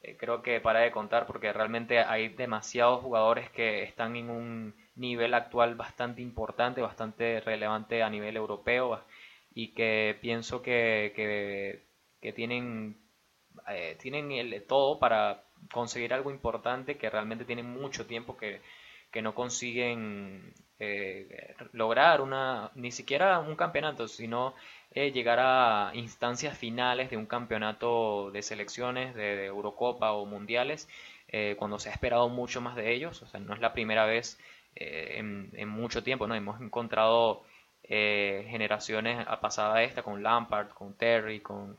[0.02, 4.74] eh, creo que para de contar porque realmente hay demasiados jugadores que están en un
[4.96, 9.02] nivel actual bastante importante, bastante relevante a nivel europeo
[9.54, 11.12] y que pienso que,
[12.20, 12.96] que, tienen,
[13.68, 18.60] eh, tienen el, todo para conseguir algo importante que realmente tienen mucho tiempo que,
[19.10, 24.54] que no consiguen eh, lograr una ni siquiera un campeonato, sino
[24.92, 30.88] eh, llegar a instancias finales de un campeonato de selecciones, de, Eurocopa o mundiales,
[31.58, 33.22] cuando se ha esperado mucho más de ellos.
[33.22, 34.36] O sea, no es la primera vez
[34.76, 36.34] eh, en, mucho tiempo, ¿no?
[36.34, 37.42] Hemos encontrado
[37.84, 41.76] eh, generaciones a pasada esta con Lampard, con Terry, con,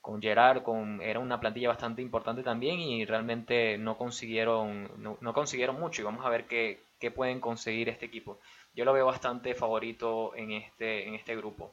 [0.00, 5.78] con Gerard, con, era una plantilla bastante importante también y realmente no consiguieron, no, consiguieron
[5.78, 8.38] mucho y vamos a ver qué, qué, pueden conseguir este equipo.
[8.74, 11.72] Yo lo veo bastante favorito en este, en este grupo.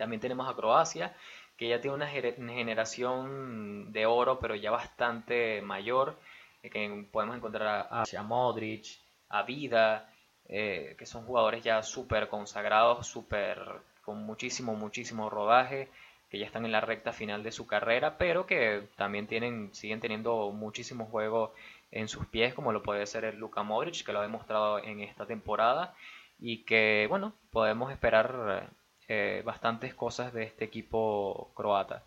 [0.00, 1.14] También tenemos a Croacia,
[1.58, 6.16] que ya tiene una generación de oro, pero ya bastante mayor,
[6.62, 8.86] que podemos encontrar a, a Modric,
[9.28, 10.10] a Vida,
[10.48, 13.58] eh, que son jugadores ya súper consagrados, súper
[14.02, 15.90] con muchísimo, muchísimo rodaje,
[16.30, 20.00] que ya están en la recta final de su carrera, pero que también tienen, siguen
[20.00, 21.52] teniendo muchísimo juego
[21.90, 25.00] en sus pies, como lo puede ser el Luka Modric, que lo ha demostrado en
[25.00, 25.94] esta temporada,
[26.38, 28.70] y que, bueno, podemos esperar
[29.12, 32.04] eh, bastantes cosas de este equipo croata.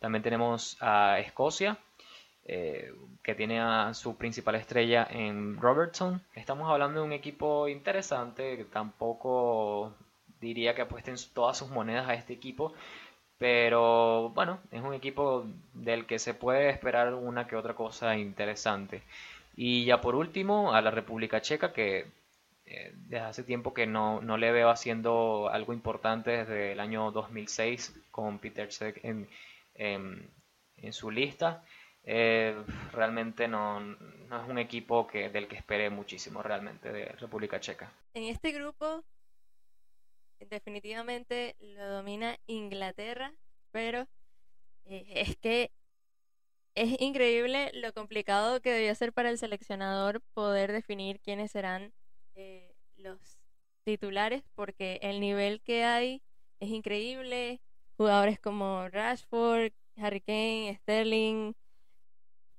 [0.00, 1.78] También tenemos a Escocia,
[2.44, 6.20] eh, que tiene a su principal estrella en Robertson.
[6.34, 9.94] Estamos hablando de un equipo interesante, que tampoco
[10.40, 12.72] diría que apuesten todas sus monedas a este equipo,
[13.38, 19.02] pero bueno, es un equipo del que se puede esperar una que otra cosa interesante.
[19.54, 22.06] Y ya por último, a la República Checa, que
[22.70, 27.10] eh, desde hace tiempo que no, no, le veo haciendo algo importante desde el año
[27.10, 29.28] 2006 con Peter Cech en,
[29.74, 31.64] en, su lista.
[32.04, 32.54] Eh,
[32.92, 37.92] realmente no, no, es un equipo que, del que espere muchísimo realmente de República Checa.
[38.14, 39.02] En este grupo
[40.38, 43.34] definitivamente lo domina Inglaterra,
[43.72, 44.06] pero
[44.84, 45.72] eh, es que
[46.76, 51.92] es increíble lo complicado que debió ser para el seleccionador poder definir quiénes serán
[52.40, 53.18] eh, los
[53.84, 56.22] titulares, porque el nivel que hay
[56.58, 57.60] es increíble.
[57.96, 61.54] Jugadores como Rashford, Harry Kane, Sterling,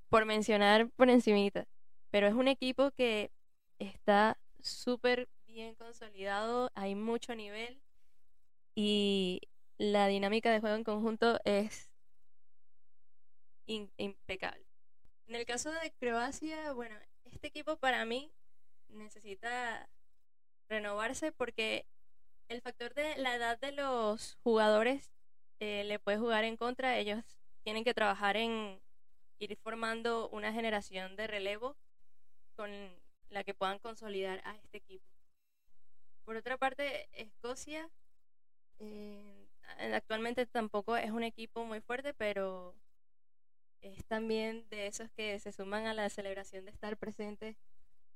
[0.08, 1.66] por mencionar por encimita.
[2.10, 3.32] Pero es un equipo que
[3.78, 7.80] está súper bien consolidado, hay mucho nivel
[8.74, 9.40] y
[9.78, 11.90] la dinámica de juego en conjunto es
[13.66, 14.64] impecable.
[15.26, 18.30] En el caso de Croacia, bueno, este equipo para mí
[18.92, 19.88] necesita
[20.68, 21.86] renovarse porque
[22.48, 25.12] el factor de la edad de los jugadores
[25.60, 26.98] eh, le puede jugar en contra.
[26.98, 27.24] Ellos
[27.62, 28.80] tienen que trabajar en
[29.38, 31.76] ir formando una generación de relevo
[32.56, 32.70] con
[33.30, 35.04] la que puedan consolidar a este equipo.
[36.24, 37.90] Por otra parte, Escocia
[38.78, 39.48] eh,
[39.94, 42.74] actualmente tampoco es un equipo muy fuerte, pero
[43.80, 47.56] es también de esos que se suman a la celebración de estar presentes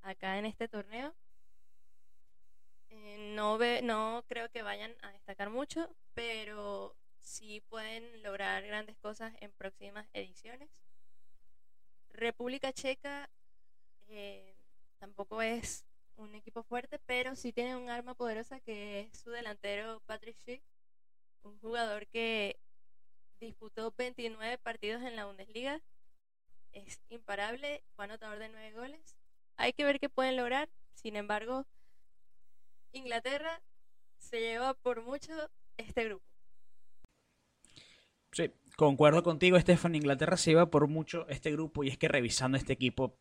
[0.06, 1.14] acá en este torneo.
[2.90, 8.96] Eh, no, ve, no creo que vayan a destacar mucho, pero sí pueden lograr grandes
[8.98, 10.70] cosas en próximas ediciones.
[12.10, 13.28] República Checa
[14.08, 14.56] eh,
[14.98, 15.84] tampoco es
[16.16, 20.62] un equipo fuerte, pero sí tiene un arma poderosa que es su delantero Patrick Schick,
[21.42, 22.58] un jugador que
[23.40, 25.82] disputó 29 partidos en la Bundesliga,
[26.72, 29.15] es imparable, fue anotador de 9 goles.
[29.56, 31.66] Hay que ver qué pueden lograr, sin embargo,
[32.92, 33.62] Inglaterra
[34.18, 35.32] se lleva por mucho
[35.76, 36.24] este grupo.
[38.32, 39.94] Sí, concuerdo contigo, Estefan.
[39.94, 43.18] Inglaterra se lleva por mucho este grupo y es que revisando este equipo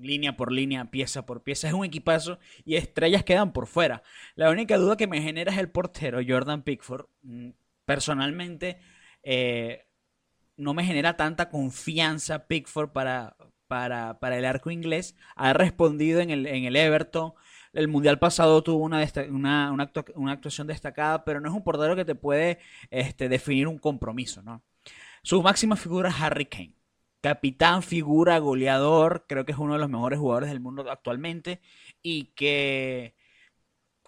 [0.00, 1.68] línea por línea, pieza por pieza.
[1.68, 4.02] Es un equipazo y estrellas quedan por fuera.
[4.34, 7.06] La única duda que me genera es el portero Jordan Pickford.
[7.22, 7.50] Mm,
[7.84, 8.78] personalmente,
[9.22, 9.86] eh,
[10.56, 15.16] no me genera tanta confianza Pickford para, para, el arco inglés.
[15.34, 17.32] Ha respondido en el, Everton.
[17.72, 22.58] El mundial pasado tuvo una, actuación destacada, pero no es un portero que te puede
[22.90, 24.42] este, definir un compromiso.
[24.42, 24.62] ¿no?
[25.22, 26.76] Su máxima figura es Harry Kane
[27.26, 31.60] capitán, figura, goleador, creo que es uno de los mejores jugadores del mundo actualmente
[32.00, 33.16] y que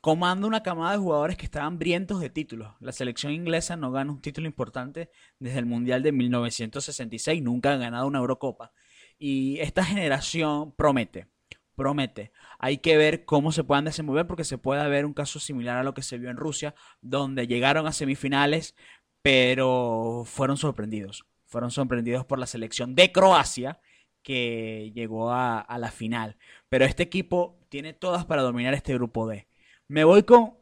[0.00, 2.74] comanda una camada de jugadores que estaban hambrientos de títulos.
[2.80, 7.76] La selección inglesa no gana un título importante desde el Mundial de 1966, nunca ha
[7.76, 8.72] ganado una Eurocopa.
[9.18, 11.26] Y esta generación promete,
[11.74, 12.32] promete.
[12.58, 15.82] Hay que ver cómo se puedan desenvolver porque se puede ver un caso similar a
[15.82, 18.76] lo que se vio en Rusia, donde llegaron a semifinales,
[19.22, 23.80] pero fueron sorprendidos fueron sorprendidos por la selección de Croacia
[24.22, 26.36] que llegó a, la final.
[26.68, 29.48] Pero este equipo tiene todas para dominar este grupo D.
[29.88, 30.54] Me voy con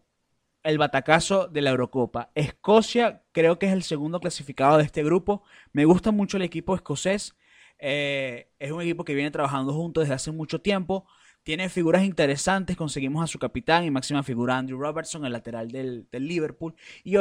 [0.62, 2.30] el batacazo de la Eurocopa.
[2.34, 5.42] Escocia creo que es el segundo clasificado de este grupo.
[5.72, 7.34] Me gusta mucho el equipo escocés.
[7.78, 11.06] Eh, es un equipo que viene trabajando juntos desde hace mucho tiempo.
[11.46, 16.08] Tiene figuras interesantes, conseguimos a su capitán y máxima figura Andrew Robertson, el lateral del,
[16.10, 16.74] Liverpool.
[17.04, 17.16] Y,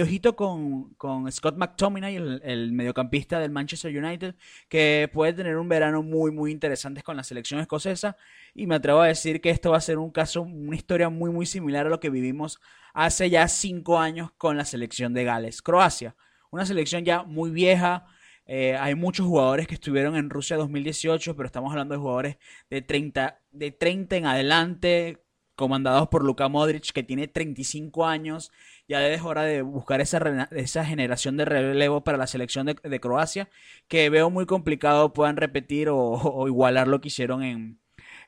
[0.00, 0.96] ojito con,
[1.30, 4.34] Scott McTominay, el, mediocampista del Manchester United,
[4.68, 8.16] que puede tener un verano muy, muy interesante con la selección escocesa.
[8.52, 11.30] Y me atrevo a decir que esto va a ser un caso, una historia muy,
[11.30, 12.58] muy similar a lo que vivimos
[12.94, 15.62] hace ya cinco años con la selección de Gales.
[15.62, 16.16] Croacia,
[16.50, 18.06] una selección ya muy vieja,
[18.48, 22.38] eh, hay muchos jugadores que estuvieron en Rusia 2018, pero estamos hablando de jugadores
[22.70, 25.22] de 30, de 30 en adelante,
[25.54, 28.50] comandados por Luka Modric, que tiene 35 años.
[28.88, 33.50] Ya es hora de buscar esa, esa generación de relevo para la selección de, Croacia,
[33.86, 37.80] que veo muy complicado puedan repetir o, igualar lo que hicieron en,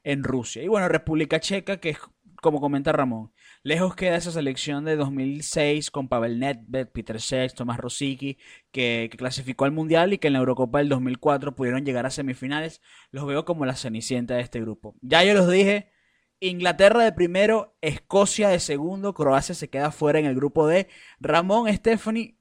[0.05, 0.63] en Rusia.
[0.63, 1.97] Y bueno, República Checa, que
[2.41, 3.33] como comenta Ramón,
[3.63, 8.39] lejos queda esa selección de 2006 con Pavel Nedved, Peter Cech, Tomás Rosicky,
[8.73, 12.81] que, clasificó al Mundial y que en la Eurocopa del 2004 pudieron llegar a semifinales.
[13.11, 14.97] Los veo como la cenicienta de este grupo.
[15.01, 15.93] Ya yo los dije,
[16.41, 20.89] Inglaterra de primero, Escocia de segundo, Croacia se queda fuera en el grupo D.
[21.21, 22.37] Ramón, Stephanie,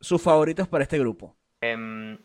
[0.00, 1.36] sus favoritos para este grupo.
[1.62, 2.18] Um,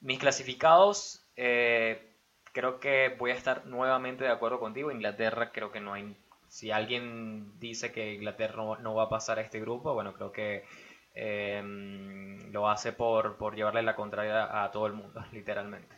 [0.00, 2.16] mis clasificados, eh,
[2.52, 4.90] creo que voy a estar nuevamente de acuerdo contigo.
[4.90, 6.16] Inglaterra, creo que no hay.
[6.48, 10.64] Si alguien dice que Inglaterra no, va a pasar a este grupo, bueno, creo que
[11.14, 11.62] eh,
[12.50, 15.94] lo hace por, por llevarle la contraria a todo el mundo, literalmente.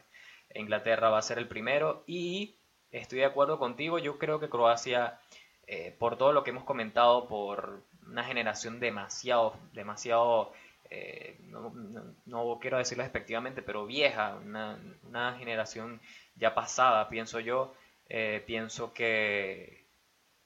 [0.55, 2.57] Inglaterra va a ser el primero y
[2.91, 3.99] estoy de acuerdo contigo.
[3.99, 5.21] Yo creo que Croacia,
[5.67, 10.53] eh, por todo lo que hemos comentado, por una generación demasiado, demasiado,
[10.91, 11.39] eh,
[12.27, 16.01] no, quiero decirlo despectivamente, pero vieja, una, generación
[16.35, 17.73] ya pasada, pienso yo,
[18.47, 19.80] pienso que,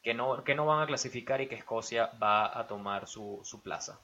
[0.04, 3.62] que, no, que no van a clasificar y que Escocia va a tomar su, su
[3.62, 3.98] plaza.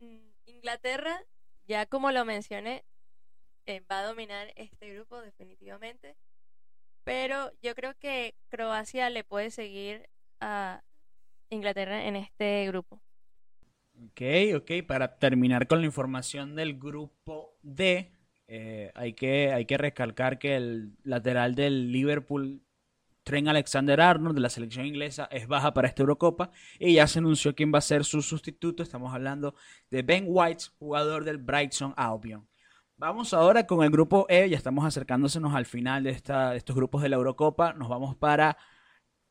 [0.00, 1.20] Mm, Inglaterra,
[1.66, 2.84] ya como lo mencioné,
[3.90, 6.16] va a dominar este grupo definitivamente.
[7.04, 10.08] Pero yo creo que Croacia le puede seguir
[10.40, 10.82] a
[11.50, 13.00] Inglaterra en este grupo.
[14.06, 14.22] Ok,
[14.56, 14.86] ok.
[14.86, 18.10] Para terminar con la información del grupo D,
[18.46, 22.62] eh, hay, que, hay que recalcar que el lateral del Liverpool,
[23.22, 27.20] Trent Alexander Arnold, de la selección inglesa, es baja para esta Eurocopa y ya se
[27.20, 28.82] anunció quién va a ser su sustituto.
[28.82, 29.54] Estamos hablando
[29.90, 32.48] de Ben White, jugador del Brighton Albion.
[32.96, 37.02] Vamos ahora con el grupo E, ya estamos acercándonos al final de, esta, estos grupos
[37.02, 37.72] de la Eurocopa.
[37.72, 38.56] Nos vamos para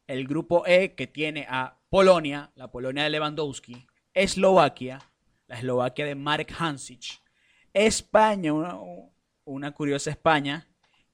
[0.08, 5.00] el grupo E que tiene a Polonia, la Polonia de Lewandowski, Eslovaquia,
[5.48, 7.22] la Eslovaquia de Marek Hancic,
[7.74, 8.54] España,
[9.46, 10.68] una curiosa España,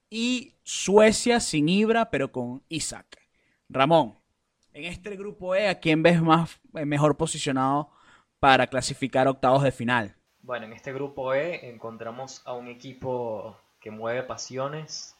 [0.10, 3.20] y Suecia sin Ibra, pero con Isaac.
[3.70, 4.18] Ramón,
[4.74, 7.90] en este grupo E, ¿a quién ves más eh, mejor posicionado
[8.40, 10.16] para clasificar octavos de final?
[10.42, 15.18] Bueno, en este grupo E encontramos a un equipo que mueve pasiones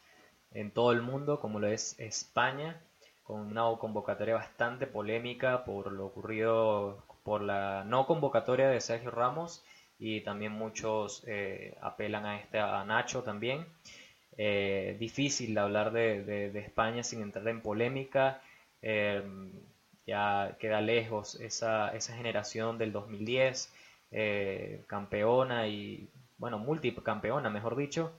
[0.52, 2.82] en todo el mundo, como lo es España,
[3.24, 9.66] con una convocatoria bastante polémica por lo ocurrido por la no convocatoria de Sergio Ramos
[10.00, 13.66] y también muchos eh, apelan a este a Nacho también.
[14.38, 18.42] Eh, difícil hablar de, España sin entrar en polémica.
[18.82, 19.24] Eh,
[20.06, 23.74] ya queda lejos esa, generación del 2010
[24.12, 28.14] eh, campeona y, bueno, multicampeona, mejor dicho,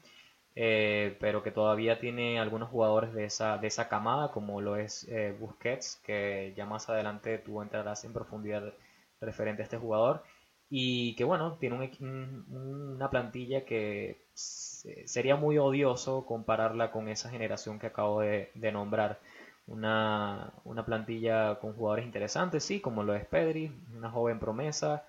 [0.55, 5.09] eh, pero que todavía tiene algunos jugadores de esa, de esa camada, como lo es
[5.39, 8.75] Busquets, que ya más adelante tú entrarás en profundidad
[9.21, 10.23] referente a este jugador,
[10.71, 17.89] y que, bueno, tiene una plantilla que sería muy odioso compararla con esa generación que
[17.89, 19.19] acabo de, nombrar.
[19.67, 25.05] Una, una, plantilla con jugadores interesantes, sí, como lo es Pedri, una joven promesa,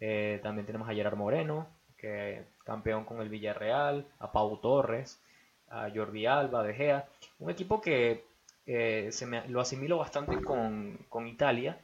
[0.00, 5.22] eh, también tenemos a Gerard Moreno, que campeón con el Villarreal, a Pau Torres,
[5.70, 7.08] a Jordi Alba, De Gea.
[7.38, 8.24] Un equipo que
[8.66, 11.80] eh, se me, lo asimilo bastante con, Italia,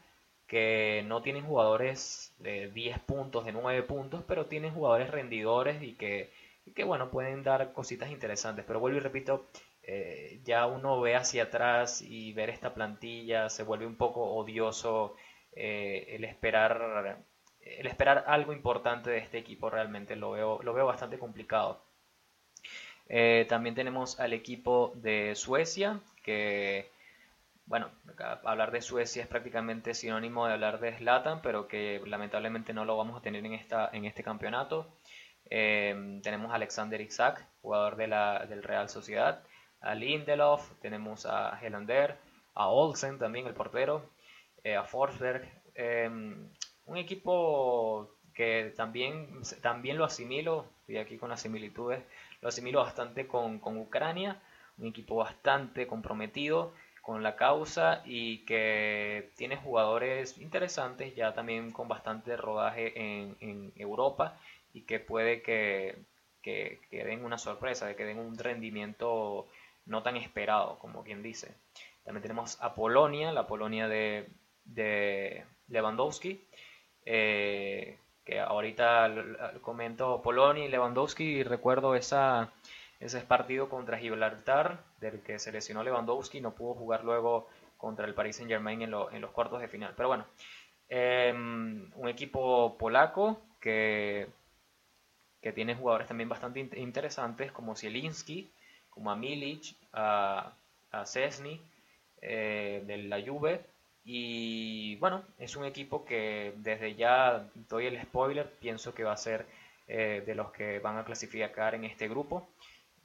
[0.49, 5.95] que no tienen jugadores de 10 puntos, de 9 puntos, pero tienen jugadores rendidores y
[5.95, 6.33] que,
[6.75, 8.65] que bueno, pueden dar cositas interesantes.
[8.67, 9.47] Pero vuelvo y repito,
[9.83, 15.15] eh, ya uno ve hacia atrás y ver esta plantilla se vuelve un poco odioso
[15.53, 17.19] el esperar
[17.77, 21.83] el esperar algo importante de este equipo realmente lo veo, lo veo bastante complicado.
[23.09, 26.91] Eh, también tenemos al equipo de Suecia, que,
[27.69, 27.91] bueno,
[28.45, 32.97] hablar de Suecia es prácticamente sinónimo de hablar de Slatan, pero que lamentablemente no lo
[32.97, 34.87] vamos a tener en, esta, en este campeonato.
[35.51, 39.43] Eh, tenemos a Alexander Isaac, jugador de la, del Real Sociedad,
[39.81, 42.17] a Lindelof, tenemos a Helander,
[42.55, 44.11] a Olsen también, el portero,
[44.65, 45.49] eh, a Forsberg
[46.89, 52.03] un equipo que también, también lo asimilo, estoy aquí con las similitudes,
[52.41, 54.41] lo asimilo bastante con, Ucrania,
[54.79, 56.73] un equipo bastante comprometido
[57.09, 64.39] con la causa y que tiene jugadores interesantes ya también con bastante rodaje en, Europa
[64.75, 65.97] y que puede que,
[66.43, 69.47] que, den una sorpresa, que den un rendimiento
[69.87, 71.55] no tan esperado como quien dice.
[72.05, 74.29] También tenemos a Polonia, la Polonia de,
[74.67, 76.45] de Lewandowski,
[77.07, 77.97] eh,
[78.27, 79.15] que ahorita
[79.63, 82.53] comento Polonia y Lewandowski y recuerdo esa,
[83.01, 88.15] ese partido contra Gibraltar del que se lesionó Lewandowski no pudo jugar luego contra el
[88.15, 89.95] Paris Saint Germain en, los cuartos de final.
[89.97, 90.27] Pero bueno,
[90.89, 94.29] em, un equipo polaco que,
[95.41, 98.51] que tiene jugadores también bastante interesantes como Zielinski,
[98.91, 100.53] como a Milic, a,
[100.91, 101.61] a Cesny
[102.21, 103.61] eh, de la Juve
[104.05, 109.17] Y bueno, es un equipo que desde ya doy el spoiler, pienso que va a
[109.17, 109.47] ser
[109.87, 112.49] eh, de los que van a clasificar en este grupo.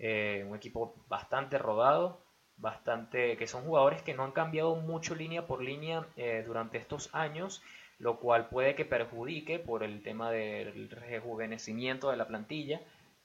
[0.05, 2.19] Eh, un equipo bastante rodado,
[2.57, 7.09] bastante que son jugadores que no han cambiado mucho línea por línea eh, durante estos
[7.15, 7.63] años,
[7.99, 12.81] lo cual puede que perjudique por el tema del rejuvenecimiento de la plantilla,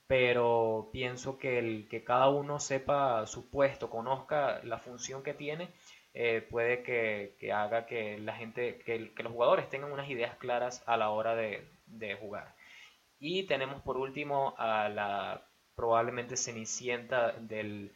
[0.07, 5.71] pero pienso que el que cada uno sepa su puesto, conozca la función que tiene,
[6.15, 10.97] eh, puede que, haga que la gente, que, los jugadores tengan unas ideas claras a
[10.97, 12.55] la hora de, de jugar.
[13.19, 15.48] Y tenemos por último a la
[15.79, 17.93] probablemente cenicienta del,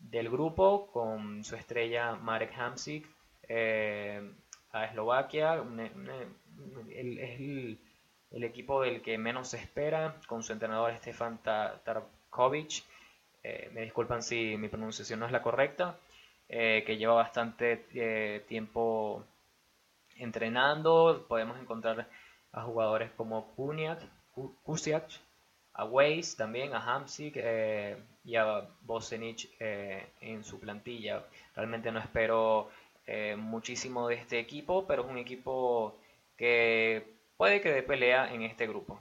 [0.00, 3.06] del grupo con su estrella Marek Hamsik
[3.48, 4.20] eh,
[4.72, 5.62] a Eslovaquia.
[6.90, 7.78] es el,
[8.44, 12.82] equipo del que menos se espera, con su entrenador Stefan Tarkovic.
[13.44, 16.00] Eh, me disculpan si mi pronunciación no es la correcta,
[16.48, 19.24] eh, que lleva bastante tiempo
[20.16, 21.24] entrenando.
[21.28, 22.08] Podemos encontrar
[22.50, 23.46] a jugadores como
[24.64, 25.04] Kusiak,
[25.74, 31.24] a Weiss también, a Hamsik eh, y a Bosenic eh, en su plantilla.
[31.54, 32.70] Realmente no espero
[33.06, 35.96] eh, muchísimo de este equipo, pero es un equipo
[36.36, 39.00] que puede que dé pelea en este grupo.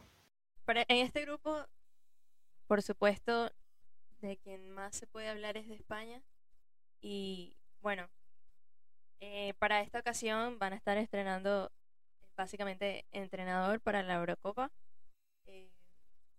[0.67, 1.65] en este grupo,
[2.67, 3.51] por supuesto,
[4.22, 6.22] de quien más se puede hablar es de España.
[7.01, 8.07] Y bueno,
[9.59, 11.72] para esta ocasión van a estar estrenando
[12.36, 14.72] básicamente entrenador para la Eurocopa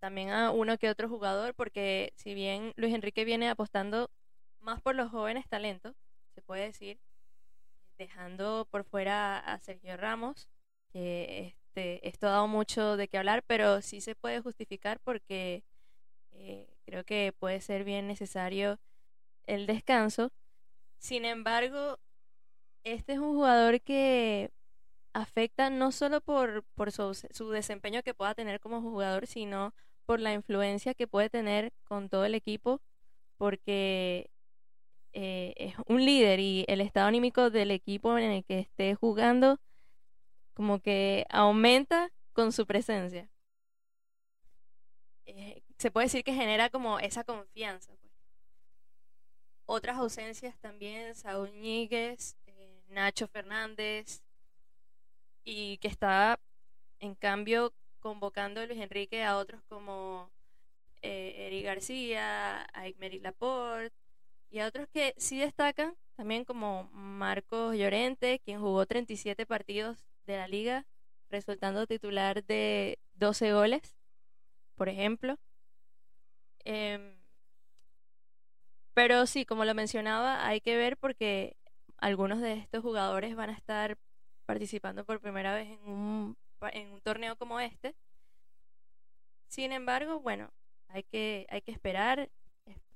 [0.03, 4.11] también a uno que otro jugador, porque si bien Luis Enrique viene apostando
[4.59, 5.95] más por los jóvenes talentos,
[6.35, 6.99] se puede decir,
[7.99, 10.49] dejando por fuera a Sergio Ramos,
[10.93, 15.63] que este, esto ha dado mucho de qué hablar, pero sí se puede justificar porque
[16.33, 18.81] eh, creo que puede ser bien necesario
[19.47, 20.33] el descanso.
[20.99, 22.01] Sin embargo,
[22.83, 24.51] este es un jugador que
[25.13, 29.73] afecta no solo por, por su, su, desempeño que pueda tener como jugador, sino
[30.07, 32.81] por la influencia que puede tener con todo el equipo,
[33.37, 34.31] porque
[35.13, 39.59] eh, es un líder y el estado anímico del equipo en el que esté jugando
[40.55, 43.29] como que aumenta con su presencia.
[45.27, 47.95] Eh, se puede decir que genera como esa confianza.
[48.01, 48.13] Pues.
[49.67, 54.23] Otras ausencias también, Saúl Ñíguez, eh, Nacho Fernández,
[55.45, 56.39] y que está
[57.01, 57.73] en cambio
[58.03, 60.31] convocando a Luis Enrique a otros como
[61.01, 62.85] eh, Eric García, a
[63.23, 63.97] Laporte
[64.51, 70.37] y a otros que sí destacan, también como Marcos Llorente, quien jugó 37 partidos de
[70.37, 70.85] la liga,
[71.31, 73.97] resultando titular de 12 goles,
[74.77, 75.39] por ejemplo.
[76.65, 77.17] Em,
[78.95, 81.57] pero sí, como lo mencionaba, hay que ver porque
[81.99, 83.97] algunos de estos jugadores van a estar
[84.45, 86.37] participando por primera vez en un
[86.73, 87.95] en un torneo como este.
[89.49, 90.51] Sin embargo, bueno,
[90.89, 92.31] hay que, hay que esperar.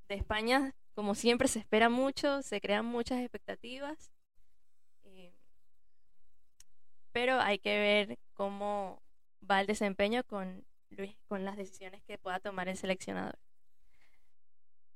[0.09, 4.13] De España, como siempre, se espera mucho, se crean muchas expectativas.
[5.05, 5.35] Eh,
[7.11, 9.03] pero hay que ver cómo
[9.51, 13.37] va el desempeño con Luis, con las decisiones que pueda tomar el seleccionador.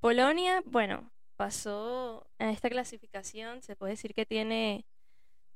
[0.00, 4.86] Polonia, bueno, pasó en esta clasificación, se puede decir que tiene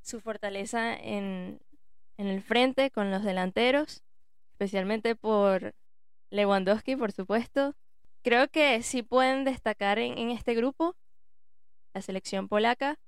[0.03, 1.61] su fortaleza en
[2.17, 4.03] en el frente con los delanteros,
[4.53, 5.75] especialmente por
[6.31, 7.75] Lewandowski, por supuesto.
[8.23, 10.97] Creo que sí pueden destacar en, este grupo
[11.93, 12.99] la selección polaca.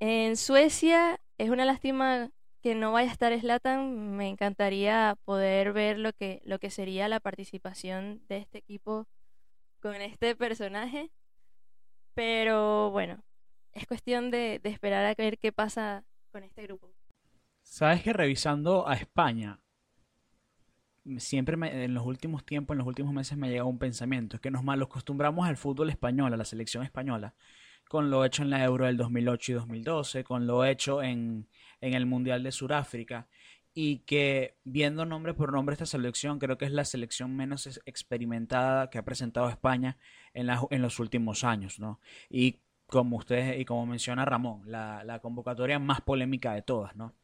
[0.00, 2.30] En Suecia es una lástima
[2.62, 4.16] que no vaya a estar Slatan.
[4.16, 9.06] Me encantaría poder ver lo que, lo que sería la participación de este equipo
[9.80, 11.10] con este personaje.
[12.14, 13.22] Pero bueno,
[13.72, 16.90] es cuestión de, de esperar a ver qué pasa con este grupo.
[17.64, 19.58] Sabes que revisando a España,
[21.18, 24.40] siempre en los últimos tiempos, en los últimos meses me ha llegado un pensamiento, es
[24.40, 27.34] que nos mal acostumbramos al fútbol español, a la selección española,
[27.88, 31.48] con lo hecho en la Euro del 2008 y 2012, con lo hecho en,
[31.80, 33.28] el Mundial de Sudáfrica,
[33.74, 38.88] y que viendo nombre por nombre esta selección, creo que es la selección menos experimentada
[38.88, 39.98] que ha presentado España
[40.32, 41.98] en, en los últimos años, ¿no?
[42.30, 47.14] Y como ustedes, y como menciona Ramón, la, la convocatoria más polémica de todas, ¿no?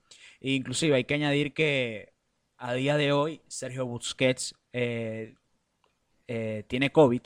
[0.40, 2.12] Inclusive hay que añadir que
[2.56, 5.34] a día de hoy Sergio Busquets eh,
[6.28, 7.22] eh, tiene COVID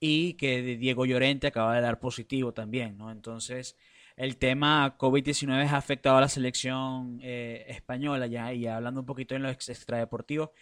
[0.00, 3.10] y que Diego Llorente acaba de dar positivo también, ¿no?
[3.10, 3.76] Entonces,
[4.16, 9.34] el tema COVID-19 ha afectado a la selección eh, española ya, y hablando un poquito
[9.34, 10.52] en lo extradeportivo,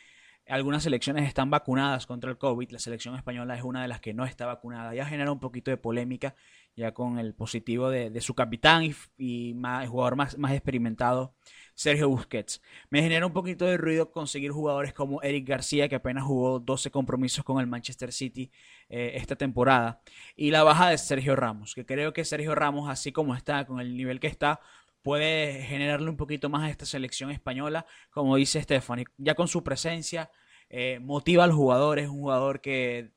[0.49, 4.15] algunas selecciones están vacunadas contra el COVID, la selección española es una de las que
[4.15, 6.35] no está vacunada, ya genera un poquito de polémica
[6.77, 8.85] ya con el positivo de, su capitán
[9.17, 9.55] y,
[9.89, 11.35] jugador más, experimentado,
[11.75, 12.63] Sergio Busquets.
[12.91, 16.91] Me genera un poquito de ruido conseguir jugadores como Eric García, que apenas jugó 12
[16.91, 18.51] compromisos con el Manchester City
[18.91, 20.03] eh, esta temporada,
[20.37, 23.81] y la baja de Sergio Ramos, que creo que Sergio Ramos, así como está, con
[23.81, 24.61] el nivel que está,
[25.03, 29.65] puede generarle un poquito más a esta selección española, como dice Stephanie, ya con su
[29.65, 30.31] presencia,
[30.69, 33.13] eh, motiva a los jugadores, un jugador que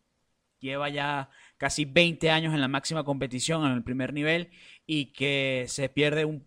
[0.60, 1.30] lleva ya
[1.60, 4.49] casi 20 años en la máxima competición, en el primer nivel,
[4.88, 6.41] y que se pierde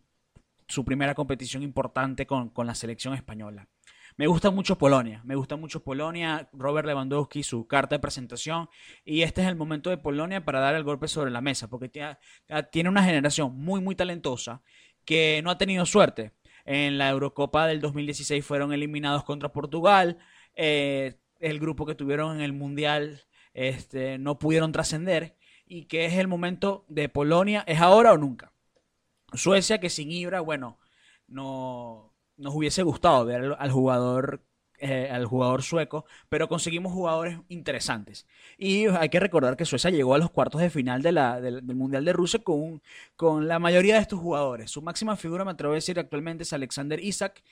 [0.67, 3.69] su primera competición importante con, la selección española.
[4.17, 8.69] Me gusta mucho Polonia, me gusta mucho Polonia, Robert Lewandowski, su carta de presentación,
[9.05, 11.91] y este es el momento de Polonia para dar el golpe sobre la mesa, porque
[12.71, 14.63] tiene una generación muy, muy talentosa
[15.05, 16.33] que no ha tenido suerte.
[16.65, 20.19] En la Eurocopa del 2016 fueron eliminados contra Portugal,
[20.55, 23.25] eh, el grupo que tuvieron en el Mundial
[23.55, 25.37] este, no pudieron trascender,
[25.67, 28.53] y que es el momento de Polonia, es ahora o nunca.
[29.33, 30.79] Suecia que sin Ibra, bueno,
[31.27, 34.43] no nos hubiese gustado ver al jugador
[34.85, 38.27] eh, al jugador sueco, pero conseguimos jugadores interesantes.
[38.59, 41.63] Y hay que recordar que Suecia llegó a los cuartos de final de la, del,
[41.63, 42.83] Mundial de Rusia con,
[43.15, 44.73] con la mayoría de estos jugadores.
[44.73, 47.45] Su máxima figura, me atrevo a decir, actualmente es Alexander Isak.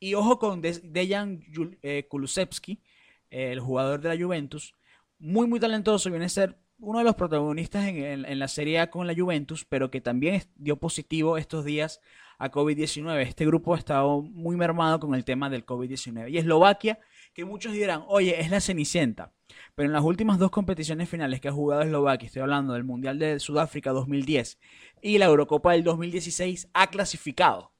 [0.00, 1.44] Y ojo con Dejan
[1.82, 2.80] eh, Kulusevski,
[3.28, 4.74] el jugador de la Juventus.
[5.18, 9.06] Muy, muy talentoso, viene a ser uno de los protagonistas en, la Serie A con
[9.06, 12.00] la Juventus, pero que también dio positivo estos días
[12.38, 13.20] a COVID-19.
[13.22, 16.30] Este grupo ha estado muy mermado con el tema del COVID-19.
[16.30, 17.00] Y Eslovaquia,
[17.34, 19.32] que muchos dirán, oye, es la Cenicienta.
[19.74, 23.18] Pero en las últimas dos competiciones finales que ha jugado Eslovaquia, estoy hablando del Mundial
[23.18, 24.58] de Sudáfrica 2010
[25.02, 27.72] y la Eurocopa del 2016, ha clasificado.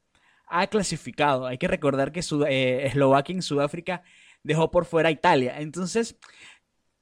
[0.46, 1.46] Ha clasificado.
[1.46, 4.02] Hay que recordar que eh, Eslovaquia en Sudáfrica
[4.42, 5.60] dejó por fuera a Italia.
[5.60, 6.18] Entonces,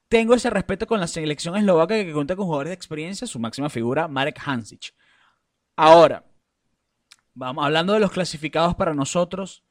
[0.08, 3.68] tengo ese respeto con la selección eslovaca que cuenta con jugadores de experiencia, su máxima
[3.68, 4.94] figura, Marek Hansic.
[5.76, 6.24] Ahora,
[7.34, 9.64] vamos hablando de los clasificados para nosotros.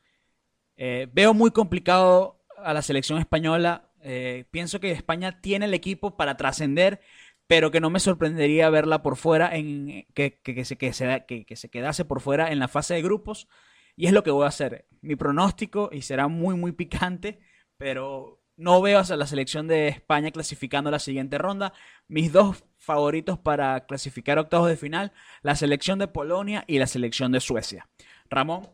[0.75, 3.91] Eh, veo muy complicado a la selección española.
[4.01, 7.01] Eh, pienso que España tiene el equipo para trascender,
[7.47, 12.05] pero que no me sorprendería verla por fuera, en, que, se, que, que se quedase
[12.05, 13.47] por fuera en la fase de grupos.
[13.95, 14.85] Y es lo que voy a hacer.
[15.01, 17.39] Mi pronóstico, y será muy, muy picante,
[17.77, 21.73] pero no veo a la selección de España clasificando la siguiente ronda.
[22.07, 27.31] Mis dos favoritos para clasificar octavos de final, la selección de Polonia y la selección
[27.31, 27.87] de Suecia.
[28.29, 28.67] Ramón.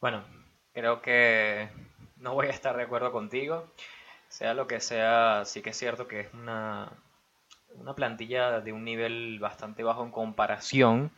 [0.00, 0.24] Bueno,
[0.72, 1.68] creo que
[2.16, 3.72] no voy a estar de acuerdo contigo.
[4.28, 6.92] Sea lo que sea, sí que es cierto que es una,
[7.74, 11.10] una plantilla de un nivel bastante bajo en comparación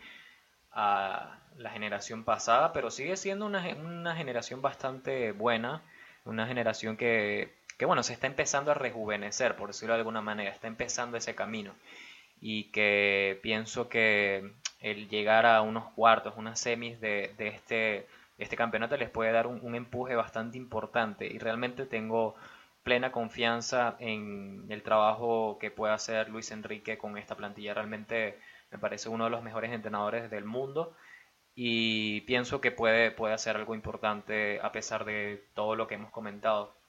[0.70, 5.82] a la generación pasada, pero sigue siendo una, una generación bastante buena,
[6.24, 10.52] una generación que que bueno, se está empezando a rejuvenecer, por decirlo de alguna manera,
[10.52, 11.74] está empezando ese camino.
[12.40, 18.06] Y que pienso que el llegar a unos cuartos, unas semis de, este,
[18.38, 21.26] este campeonato les puede dar un, empuje bastante importante.
[21.26, 22.36] Y realmente tengo
[22.84, 27.74] plena confianza en el trabajo que puede hacer Luis Enrique con esta plantilla.
[27.74, 28.38] Realmente
[28.70, 30.94] me parece uno de los mejores entrenadores del mundo
[31.56, 36.12] y pienso que puede, puede hacer algo importante a pesar de todo lo que hemos
[36.12, 36.80] comentado.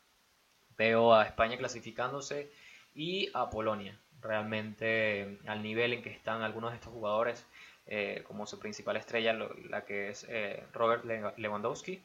[0.78, 2.52] Veo a España clasificándose
[2.96, 3.98] y a Polonia.
[4.22, 7.46] Realmente al nivel en que están algunos de estos jugadores,
[7.86, 11.04] eh, como su principal estrella, la que es eh, Robert
[11.38, 12.02] Lewandowski,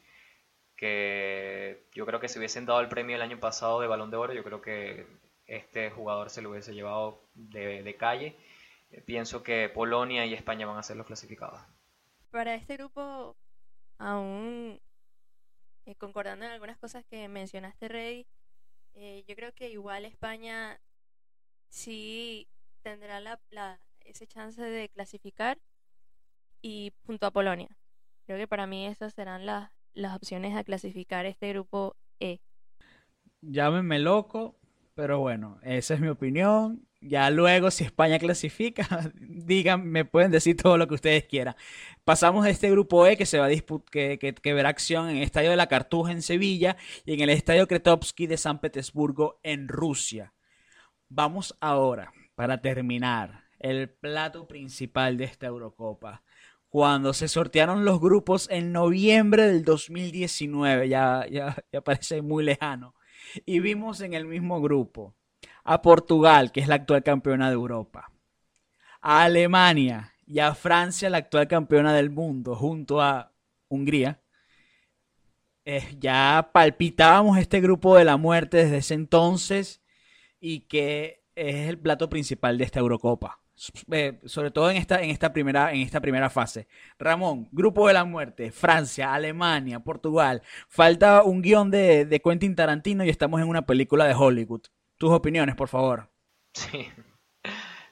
[0.75, 4.17] que yo creo que si hubiesen dado el premio el año pasado de Balón de
[4.17, 5.07] Oro, yo creo que
[5.47, 8.35] este jugador se lo hubiese llevado de, calle.
[8.91, 11.59] Eh, pienso que Polonia y España van a ser los clasificados.
[12.31, 13.35] Para este grupo,
[13.97, 14.79] aún
[15.97, 18.27] concordando en algunas cosas que mencionaste, Rey,
[18.95, 20.79] eh, yo creo que igual España
[21.69, 22.47] sí
[22.81, 23.39] tendrá la,
[24.01, 25.57] ese chance de clasificar
[26.61, 27.69] y junto a Polonia.
[28.25, 32.39] Creo que para mí esas serán las, las opciones a clasificar este grupo E.
[33.41, 34.59] Llámenme loco,
[34.95, 36.88] pero bueno, esa es mi opinión.
[37.01, 41.55] Ya luego, si España clasifica, digan, me pueden decir todo lo que ustedes quieran.
[42.03, 45.23] Pasamos a este grupo E que se va a que, que, verá acción en el
[45.23, 46.75] Estadio de la Cartuja en Sevilla
[47.05, 50.33] y en el Estadio Kretovsky de San Petersburgo en Rusia.
[51.07, 56.23] Vamos ahora, para terminar, el plato principal de esta Eurocopa.
[56.67, 62.93] Cuando se sortearon los grupos en noviembre del 2019, ya, ya, ya parece muy lejano.
[63.45, 65.15] Y vimos en el mismo grupo
[65.69, 68.11] a Portugal, que es la actual campeona de Europa,
[69.01, 73.31] a Alemania y a Francia, la actual campeona del mundo, junto a
[73.67, 74.19] Hungría.
[75.65, 79.83] Eh, ya palpitábamos este grupo de la muerte desde ese entonces
[80.39, 83.39] y que es el plato principal de esta Eurocopa.
[83.91, 86.67] eh, sobre todo en esta, en, esta primera, en esta primera fase.
[86.97, 90.41] Ramón, Grupo de la Muerte, Francia, Alemania, Portugal.
[90.67, 94.63] Falta un guion de, de Quentin Tarantino y estamos en una película de Hollywood.
[94.99, 96.09] Tus opiniones, por favor.
[96.53, 96.89] Sí,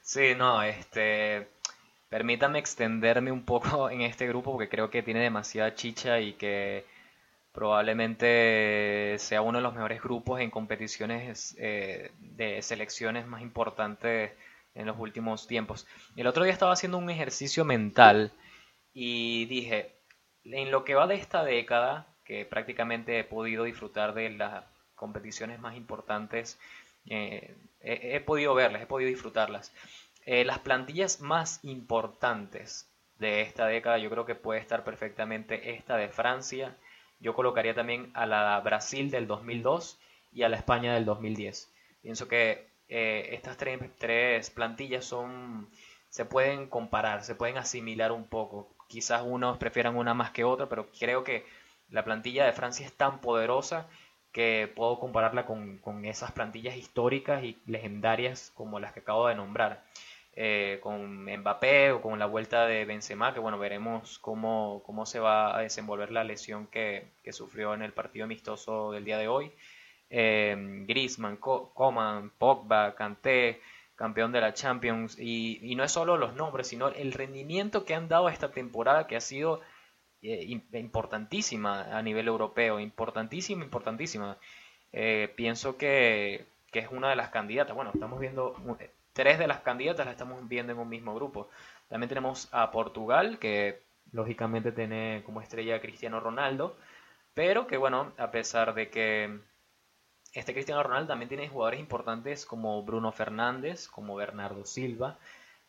[0.02, 1.48] sí, no, este,
[2.10, 6.86] permítame extenderme un poco en este grupo porque creo que tiene demasiada chicha y que
[7.54, 14.34] probablemente sea uno de los mejores grupos en competiciones eh, de selecciones más importantes
[14.76, 15.88] en los últimos tiempos.
[16.18, 18.34] El otro día estaba haciendo un ejercicio mental
[18.94, 19.96] y dije,
[20.44, 24.66] en lo que va de esta década, que prácticamente he podido disfrutar de las
[24.98, 26.60] competiciones más importantes,
[27.10, 29.74] eh, he, podido verlas, he podido disfrutarlas.
[30.26, 32.90] Eh, las plantillas más importantes
[33.20, 36.76] de esta década, yo creo que puede estar perfectamente esta de Francia,
[37.20, 40.00] yo colocaría también a la Brasil del 2002
[40.32, 41.72] y a la España del 2010.
[42.02, 45.70] Pienso que eh, estas tres, tres, plantillas son
[46.10, 48.76] se pueden comparar, se pueden asimilar un poco.
[48.88, 51.46] Quizás unos prefieran una más que otra, pero creo que
[51.90, 53.88] la plantilla de Francia es tan poderosa
[54.38, 59.34] que puedo compararla con, con esas plantillas históricas y legendarias como las que acabo de
[59.34, 59.84] nombrar.
[60.36, 65.20] Eh, con Mbappé o con la vuelta de Benzema, que bueno, veremos cómo, cómo se
[65.20, 69.28] va a desenvolver la lesión que, que sufrió en el partido amistoso del día de
[69.28, 69.52] hoy.
[70.12, 70.56] Eh,
[70.88, 73.60] Griezmann, Coman, Pogba, Kanté,
[73.96, 77.96] campeón de la Champions, y, y, no es solo los nombres, sino el rendimiento que
[77.96, 79.62] han dado esta temporada que ha sido
[80.74, 84.38] importantísima a nivel europeo, importantísima, importantísima.
[84.92, 87.76] Eh, pienso que, que es una de las candidatas.
[87.76, 88.56] Bueno, estamos viendo
[89.14, 91.50] tres de las candidatas las estamos viendo en un mismo grupo.
[91.90, 96.78] También tenemos a Portugal, que lógicamente tiene como estrella a Cristiano Ronaldo,
[97.34, 99.40] pero que bueno, a pesar de que
[100.34, 105.18] este Cristiano Ronaldo también tiene jugadores importantes como Bruno Fernández, como Bernardo Silva,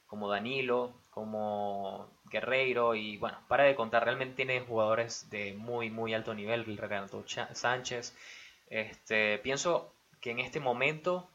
[0.08, 6.14] como Danilo, como Guerreiro y bueno, para de contar, realmente tiene jugadores de muy muy
[6.14, 8.16] alto nivel, Renato Sánchez.
[8.68, 11.28] Este, pienso que en este momento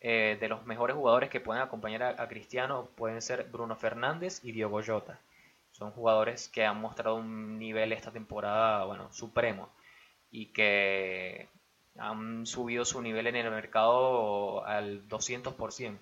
[0.00, 4.52] eh, de los mejores jugadores que pueden acompañar a, Cristiano pueden ser Bruno Fernández y
[4.52, 5.20] Diogo Jota.
[5.70, 9.70] Son jugadores que han mostrado un nivel esta temporada, bueno, supremo
[10.30, 11.48] y que
[11.98, 15.98] han subido su nivel en el mercado al 200%.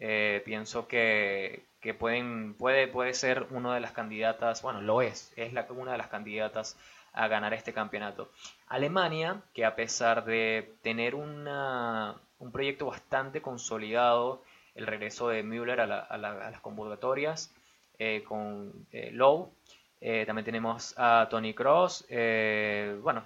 [0.00, 5.32] Eh, pienso que, que, pueden, puede, puede ser una de las candidatas, bueno, lo es,
[5.36, 6.76] es la, una de las candidatas
[7.12, 8.30] a ganar este campeonato.
[8.66, 14.42] Alemania, que a pesar de tener una, un proyecto bastante consolidado,
[14.74, 17.52] el regreso de Müller a, las convocatorias
[17.98, 19.50] eh, con eh, Lowe.
[20.00, 22.06] Eh, también tenemos a Tony Cross.
[22.08, 23.24] bueno,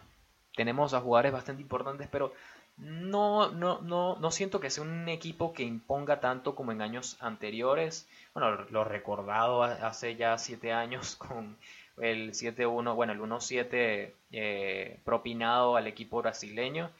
[0.56, 2.32] tenemos a jugadores bastante importantes, pero
[2.76, 7.16] no, no, no, no siento que sea un equipo que imponga tanto como en años
[7.20, 8.08] anteriores.
[8.34, 11.56] Bueno, lo recordado hace ya siete años con
[11.98, 16.90] el 7-1, bueno, el 1-7 propinado al equipo brasileño.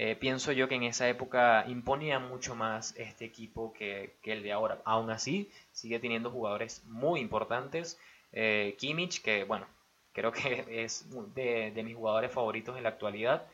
[0.00, 4.52] Eh, pienso yo que en esa época imponía mucho más este equipo que, el de
[4.52, 4.80] ahora.
[4.84, 7.98] Aún así, sigue teniendo jugadores muy importantes.
[8.32, 9.66] Eh, Kimmich, que bueno,
[10.12, 13.46] creo que es de, mis jugadores favoritos en la actualidad.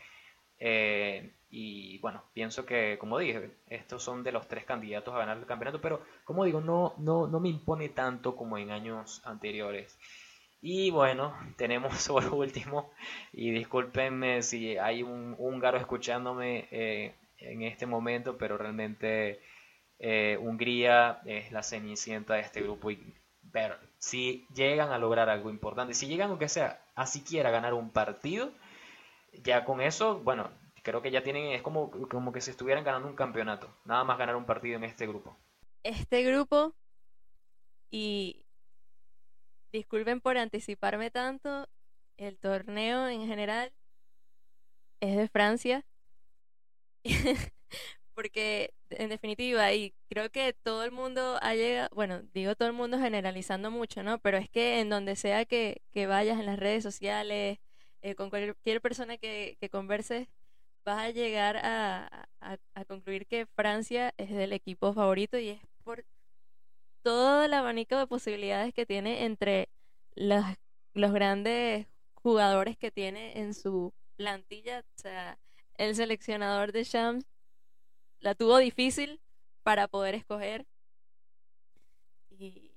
[0.60, 5.38] Eh, y bueno, pienso que, como dije, estos son de los tres candidatos a ganar
[5.38, 9.96] el campeonato, pero como digo, no, no, no me impone tanto como en años anteriores.
[10.60, 12.90] Y bueno, tenemos por último,
[13.32, 19.40] y discúlpenme si hay un húngaro escuchándome eh, en este momento, pero realmente
[20.00, 22.90] eh, Hungría es la cenicienta de este grupo.
[22.90, 23.14] Y,
[23.52, 27.90] pero si llegan a lograr algo importante, si llegan aunque sea a siquiera ganar un
[27.90, 28.50] partido,
[29.44, 30.50] ya con eso, bueno,
[30.84, 34.18] creo que ya tienen, es como, como que si estuvieran ganando un campeonato, nada más
[34.18, 35.36] ganar un partido en este grupo.
[35.82, 36.74] Este grupo
[37.90, 38.44] y
[39.72, 41.68] disculpen por anticiparme tanto,
[42.18, 43.72] el torneo en general
[45.00, 45.84] es de Francia.
[48.14, 52.74] Porque en definitiva, y creo que todo el mundo ha llegado, bueno, digo todo el
[52.74, 54.18] mundo generalizando mucho, ¿no?
[54.18, 57.58] Pero es que en donde sea que, vayas en las redes sociales,
[58.02, 60.28] eh, con cualquier persona que, que converses,
[60.84, 62.28] vas a llegar a,
[62.86, 66.04] concluir que Francia es el equipo favorito y es por
[67.02, 69.68] todo el abanico de posibilidades que tiene entre
[70.14, 70.44] los,
[70.92, 74.80] los grandes jugadores que tiene en su plantilla.
[74.80, 75.38] O sea,
[75.76, 77.24] el seleccionador de Shams
[78.20, 79.20] la tuvo difícil
[79.62, 80.66] para poder escoger.
[82.30, 82.72] Y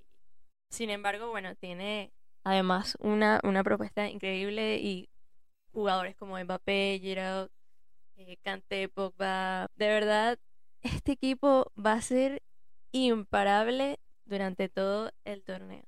[0.70, 2.12] sin embargo, bueno, tiene
[2.44, 5.10] además una, una propuesta increíble y
[5.74, 7.50] jugadores como Mbappé, Giroud,
[8.18, 8.90] eh, Kanté.
[8.90, 10.40] De verdad,
[10.82, 12.42] este equipo va a ser
[12.92, 15.84] imparable durante todo el torneo.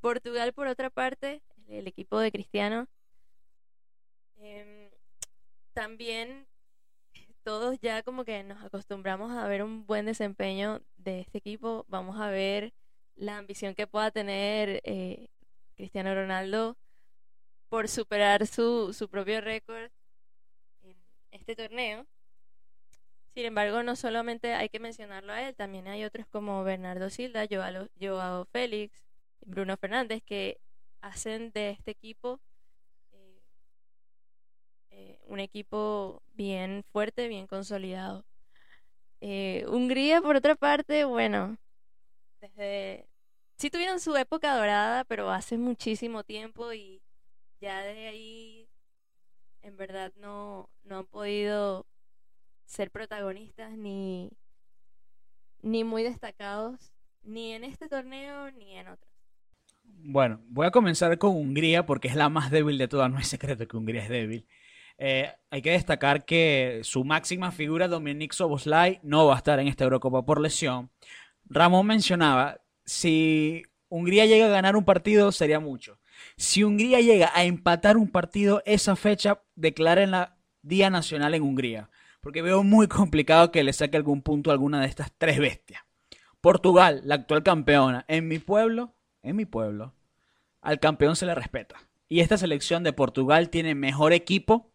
[0.00, 2.88] Portugal, por otra parte, el equipo de Cristiano,
[4.36, 4.90] em,
[5.74, 6.46] también
[7.42, 11.84] todos ya como que nos acostumbramos a ver un buen desempeño de este equipo.
[11.88, 12.72] Vamos a ver
[13.16, 15.28] la ambición que pueda tener eh,
[15.76, 16.76] Cristiano Ronaldo
[17.68, 19.90] por superar su, su propio récord
[21.38, 22.06] este torneo.
[23.34, 27.46] Sin embargo, no solamente hay que mencionarlo a él, también hay otros como Bernardo Silva,
[27.48, 29.04] Joao, Joao Félix,
[29.42, 30.58] Bruno Fernández, que
[31.00, 32.40] hacen de este equipo
[33.12, 33.40] eh,
[34.90, 38.24] eh, un equipo bien fuerte, bien consolidado.
[39.20, 41.56] Eh, Hungría, por otra parte, bueno,
[42.40, 43.06] desde
[43.56, 47.02] sí tuvieron su época dorada, pero hace muchísimo tiempo y
[47.60, 48.68] ya de ahí
[49.62, 51.86] en verdad no, no han podido
[52.66, 54.30] ser protagonistas ni,
[55.62, 56.92] ni muy destacados,
[57.22, 59.08] ni en este torneo ni en otros.
[59.84, 63.10] Bueno, voy a comenzar con Hungría porque es la más débil de todas.
[63.10, 64.46] No es secreto que Hungría es débil.
[64.98, 69.68] Eh, hay que destacar que su máxima figura, Dominic Soboslai, no va a estar en
[69.68, 70.90] esta Eurocopa por lesión.
[71.44, 75.98] Ramón mencionaba, si Hungría llega a ganar un partido, sería mucho.
[76.36, 81.90] Si Hungría llega a empatar un partido, esa fecha declaren la Día Nacional en Hungría.
[82.20, 85.82] Porque veo muy complicado que le saque algún punto a alguna de estas tres bestias.
[86.40, 88.04] Portugal, la actual campeona.
[88.08, 89.94] En mi pueblo, en mi pueblo,
[90.60, 91.76] al campeón se le respeta.
[92.08, 94.72] Y esta selección de Portugal tiene mejor equipo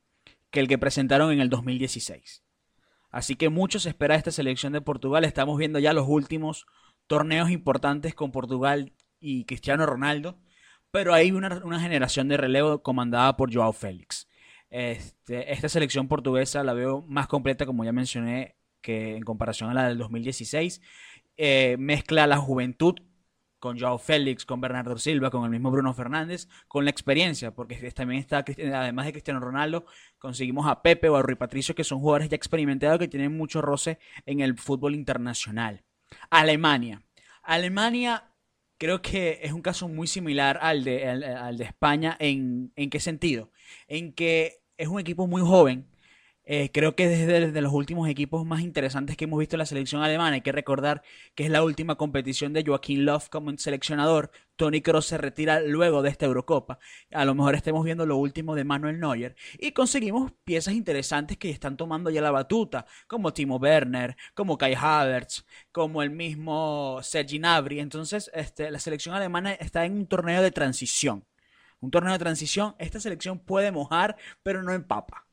[0.51, 2.43] que el que presentaron en el 2016.
[3.09, 5.23] Así que mucho se espera de esta selección de Portugal.
[5.23, 6.65] Estamos viendo ya los últimos
[7.07, 10.37] torneos importantes con Portugal y Cristiano Ronaldo.
[10.93, 14.27] Pero hay una, generación de relevo comandada por Joao Félix.
[14.69, 19.73] Este, esta selección portuguesa la veo más completa, como ya mencioné, que en comparación a
[19.73, 20.81] la del 2016.
[21.35, 22.93] Eh, mezcla la juventud
[23.57, 27.91] con Joao Félix, con Bernardo Silva, con el mismo Bruno Fernández, con la experiencia, porque
[27.91, 29.87] también está, además de Cristiano Ronaldo,
[30.19, 33.63] conseguimos a Pepe o a Rui Patricio, que son jugadores ya experimentados que tienen mucho
[33.63, 35.83] roce en el fútbol internacional.
[36.29, 37.01] Alemania.
[37.41, 38.32] Alemania
[38.77, 42.15] creo que es un caso muy similar al de, al, de España.
[42.19, 43.51] ¿En, ¿En qué sentido?
[43.87, 45.87] En que es un equipo muy joven,
[46.45, 50.01] eh, creo que desde, los últimos equipos más interesantes que hemos visto en la selección
[50.01, 51.01] alemana, hay que recordar
[51.35, 54.31] que es la última competición de Joaquín Love como seleccionador.
[54.57, 56.79] Tony Kroos se retira luego de esta Eurocopa.
[57.11, 59.35] A lo mejor estemos viendo lo último de Manuel Neuer.
[59.57, 64.75] Y conseguimos piezas interesantes que están tomando ya la batuta, como Timo Werner, como Kai
[64.75, 67.79] Havertz, como el mismo Sergi Gnabry.
[67.79, 71.25] Entonces, este, la selección alemana está en un torneo de transición.
[71.79, 75.25] Un torneo de transición, esta selección puede mojar, pero no empapa.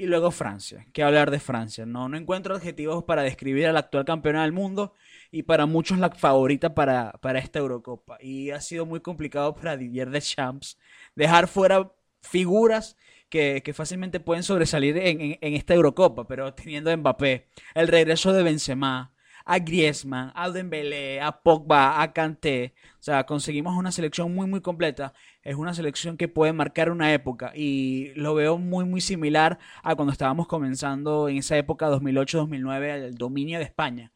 [0.00, 0.86] Y luego Francia.
[0.94, 1.84] ¿Qué hablar de Francia?
[1.84, 4.94] No, no encuentro adjetivos para describir a la actual campeona del mundo
[5.30, 8.16] y para muchos la favorita para, para esta Eurocopa.
[8.18, 10.78] Y ha sido muy complicado para Didier Deschamps
[11.14, 11.92] dejar fuera
[12.22, 12.96] figuras
[13.28, 18.42] que, fácilmente pueden sobresalir en, en, esta Eurocopa, pero teniendo a Mbappé, el regreso de
[18.42, 19.12] Benzema,
[19.44, 22.74] a Griezmann, a Dembélé, a Pogba, a Kanté.
[22.98, 25.12] O sea, conseguimos una selección muy, muy completa.
[25.42, 29.94] Es una selección que puede marcar una época y lo veo muy, muy similar a
[29.94, 34.12] cuando estábamos comenzando en esa época 2008-2009 el dominio de España.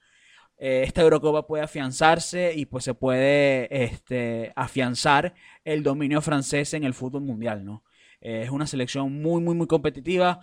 [0.57, 6.85] Eh, esta Eurocopa puede afianzarse y pues se puede este, afianzar el dominio francés en
[6.85, 7.85] el fútbol mundial, ¿no?
[8.21, 10.41] Eh, es una selección muy, muy, muy competitiva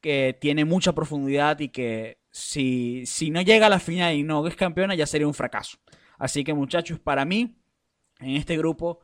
[0.00, 4.46] que tiene mucha profundidad y que si, si no llega a la final y no
[4.46, 5.78] es campeona, ya sería un fracaso.
[6.18, 7.56] Así que muchachos, para mí,
[8.18, 9.00] en este grupo,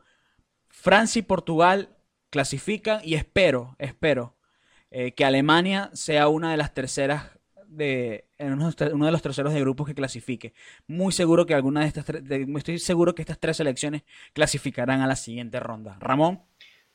[0.67, 1.95] Francia y Portugal
[2.29, 4.35] clasifican y espero, espero
[4.91, 9.87] eh, que Alemania sea una de las terceras de uno, de los terceros de grupos
[9.87, 10.53] que clasifique.
[10.87, 14.03] Muy seguro que alguna de estas estoy seguro que estas tres selecciones
[14.33, 15.97] clasificarán a la siguiente ronda.
[15.99, 16.41] Ramón.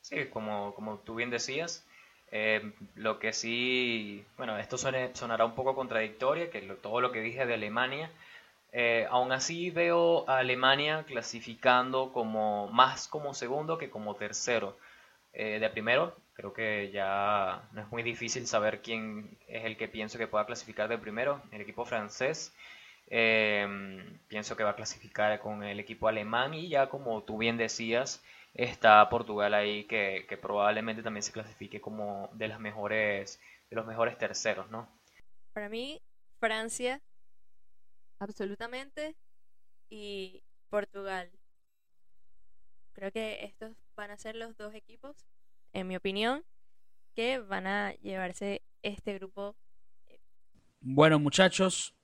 [0.00, 1.86] Sí, como, como tú bien decías,
[2.36, 7.46] eh, lo que sí, bueno, esto sonará un poco contradictorio, que todo lo que dije
[7.46, 8.10] de Alemania,
[8.72, 14.76] eh, aún así veo a Alemania clasificando como más como segundo que como tercero.
[15.32, 19.86] Eh, de primero, creo que ya no es muy difícil saber quién es el que
[19.86, 22.52] pienso que pueda clasificar de primero, el equipo francés.
[24.28, 28.22] pienso que va a clasificar con el equipo alemán y ya como tú bien decías,
[28.54, 34.16] está Portugal ahí que, probablemente también se clasifique como de las mejores de los mejores
[34.16, 34.88] terceros, ¿no?
[35.52, 36.00] Para mí
[36.38, 37.02] Francia
[38.18, 39.16] absolutamente
[39.90, 41.30] y Portugal.
[42.92, 45.16] Creo que estos van a ser los dos equipos,
[45.72, 46.44] en mi opinión,
[47.14, 49.56] que van a llevarse este grupo.
[50.80, 51.94] Bueno, muchachos,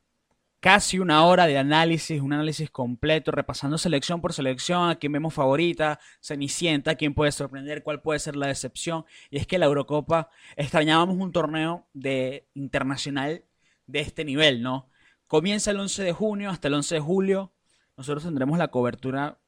[0.61, 5.35] casi una hora de análisis, un análisis completo, repasando selección por selección, a quién vemos
[5.35, 9.05] favorita, Cenicienta, quién puede sorprender, cuál puede ser la decepción.
[9.31, 13.45] Y es que la Eurocopa, extrañábamos un torneo de internacional
[13.87, 14.89] de este nivel, ¿no?
[15.27, 17.53] Comienza el 11 de junio hasta el 11 de julio.
[17.97, 19.39] Nosotros tendremos la cobertura,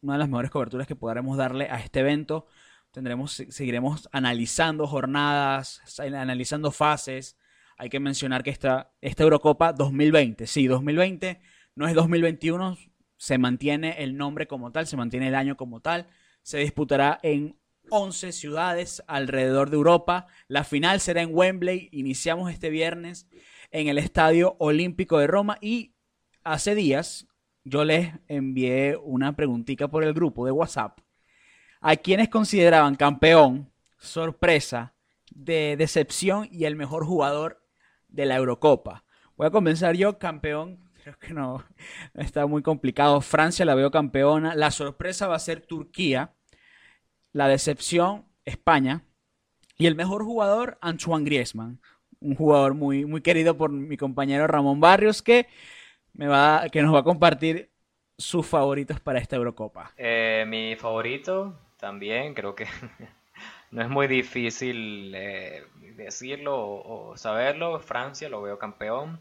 [0.00, 2.46] una de las mejores coberturas que podremos darle a este evento.
[2.92, 7.36] Tendremos, seguiremos analizando jornadas, analizando fases,
[7.82, 11.40] hay que mencionar que esta, esta Eurocopa 2020, sí, 2020
[11.74, 12.78] no es 2021,
[13.16, 16.06] se mantiene el nombre como tal, se mantiene el año como tal,
[16.42, 17.58] se disputará en
[17.90, 23.26] 11 ciudades alrededor de Europa, la final será en Wembley, iniciamos este viernes
[23.72, 25.96] en el Estadio Olímpico de Roma y
[26.44, 27.26] hace días
[27.64, 31.00] yo les envié una preguntita por el grupo de WhatsApp.
[31.80, 34.94] A quienes consideraban campeón, sorpresa,
[35.34, 37.61] de decepción y el mejor jugador
[38.12, 39.04] de la Eurocopa.
[39.36, 40.78] Voy a comenzar yo, campeón.
[41.02, 41.64] Creo que no,
[42.14, 43.20] está muy complicado.
[43.20, 44.54] Francia la veo campeona.
[44.54, 46.34] La sorpresa va a ser Turquía.
[47.32, 49.04] La decepción, España.
[49.76, 51.80] Y el mejor jugador, Antoine Griezmann.
[52.20, 55.48] Un jugador muy, muy querido por mi compañero Ramón Barrios que,
[56.12, 57.72] me va, que nos va a compartir
[58.16, 59.92] sus favoritos para esta Eurocopa.
[59.96, 62.66] Eh, mi favorito también, creo que
[63.72, 65.64] no es muy difícil eh,
[65.96, 67.80] decirlo o, saberlo.
[67.80, 69.20] Francia lo veo campeón.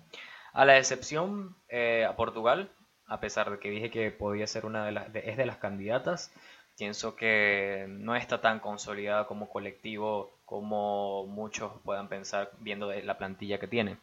[0.54, 2.72] A la excepción eh, a Portugal,
[3.08, 6.34] a pesar de que dije que podía ser una de las, es de las candidatas,
[6.78, 13.60] pienso que no está tan consolidada como colectivo como muchos puedan pensar viendo la plantilla
[13.60, 13.98] que tiene.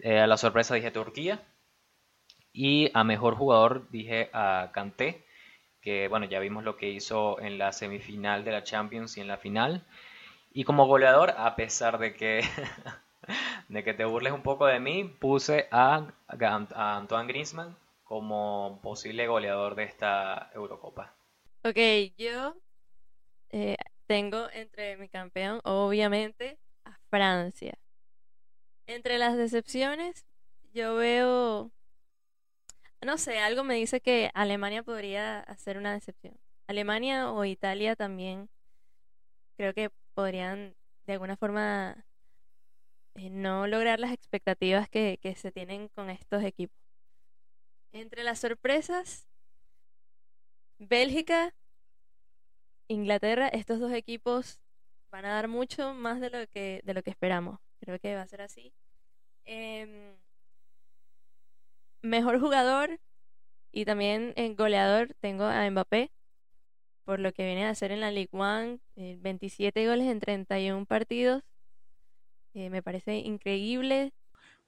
[0.00, 1.40] Eh, a la sorpresa dije Turquía
[2.52, 5.24] y a mejor jugador dije a Kanté,
[5.80, 9.28] que bueno, ya vimos lo que hizo en la semifinal de la Champions y en
[9.28, 9.86] la final.
[10.50, 12.40] Y como goleador, a pesar de que,
[13.68, 19.26] de que te burles un poco de mí, puse a, a Antoine Griezmann como posible
[19.26, 21.14] goleador de esta Eurocopa.
[21.64, 21.76] Ok,
[22.16, 22.56] yo
[23.50, 23.76] eh,
[24.06, 27.78] tengo entre mi campeón, obviamente, a Francia.
[28.86, 30.24] Entre las decepciones,
[30.72, 31.70] yo veo,
[33.02, 36.34] no sé, algo me dice que Alemania podría hacer una decepción.
[36.66, 38.48] Alemania o Italia también
[39.56, 40.74] creo que podrían
[41.06, 42.04] de alguna forma
[43.14, 46.76] eh, no lograr las expectativas que, se tienen con estos equipos.
[47.92, 49.28] Entre las sorpresas,
[50.80, 51.54] Bélgica,
[52.88, 54.60] Inglaterra, estos dos equipos
[55.12, 57.60] van a dar mucho más de lo que, de lo que esperamos.
[57.78, 58.74] Creo que va a ser así.
[59.44, 60.16] Em,
[62.02, 62.98] mejor jugador
[63.70, 66.10] y también en goleador tengo a Mbappé
[67.08, 70.84] por lo que viene a hacer en la League One, 27 eh, goles en 31
[70.84, 71.42] partidos.
[72.52, 74.12] Eh, me parece increíble.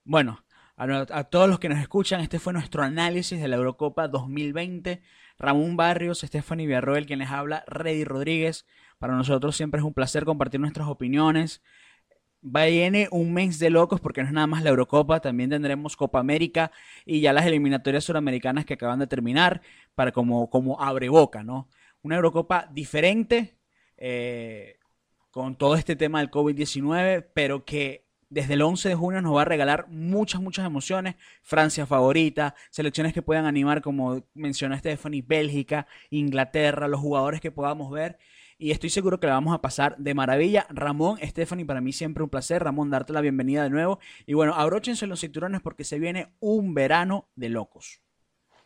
[0.05, 0.43] Bueno,
[0.75, 5.03] a, todos los que nos escuchan, este fue nuestro análisis de la Eurocopa 2020.
[5.39, 8.65] Ramón Barrios, Stephanie Villarroel, quien les habla, Reddy Rodríguez.
[8.99, 11.61] Para nosotros siempre es un placer compartir nuestras opiniones.
[12.41, 16.21] Viene un mes de locos porque no es nada más la Eurocopa, también tendremos Copa
[16.21, 16.73] América
[17.05, 19.61] y ya las eliminatorias suramericanas que acaban de terminar
[19.95, 21.69] para como, como abre boca, ¿no?
[22.03, 23.57] Una Eurocopa diferente
[23.97, 24.77] eh,
[25.31, 29.43] con todo este tema del COVID-19, pero que desde el 11 de junio nos va
[29.43, 31.17] a regalar muchas, muchas emociones.
[31.43, 37.91] Francia favorita, selecciones que puedan animar, como mencionó Stephanie, Bélgica, Inglaterra, los jugadores que podamos
[37.91, 38.19] ver.
[38.57, 40.67] Y estoy seguro que la vamos a pasar de maravilla.
[40.71, 42.63] Ramón, Stephanie, para mí siempre un placer.
[42.63, 43.99] Ramón, darte la bienvenida de nuevo.
[44.27, 48.03] Y bueno, abróchense los cinturones porque se viene un verano de locos.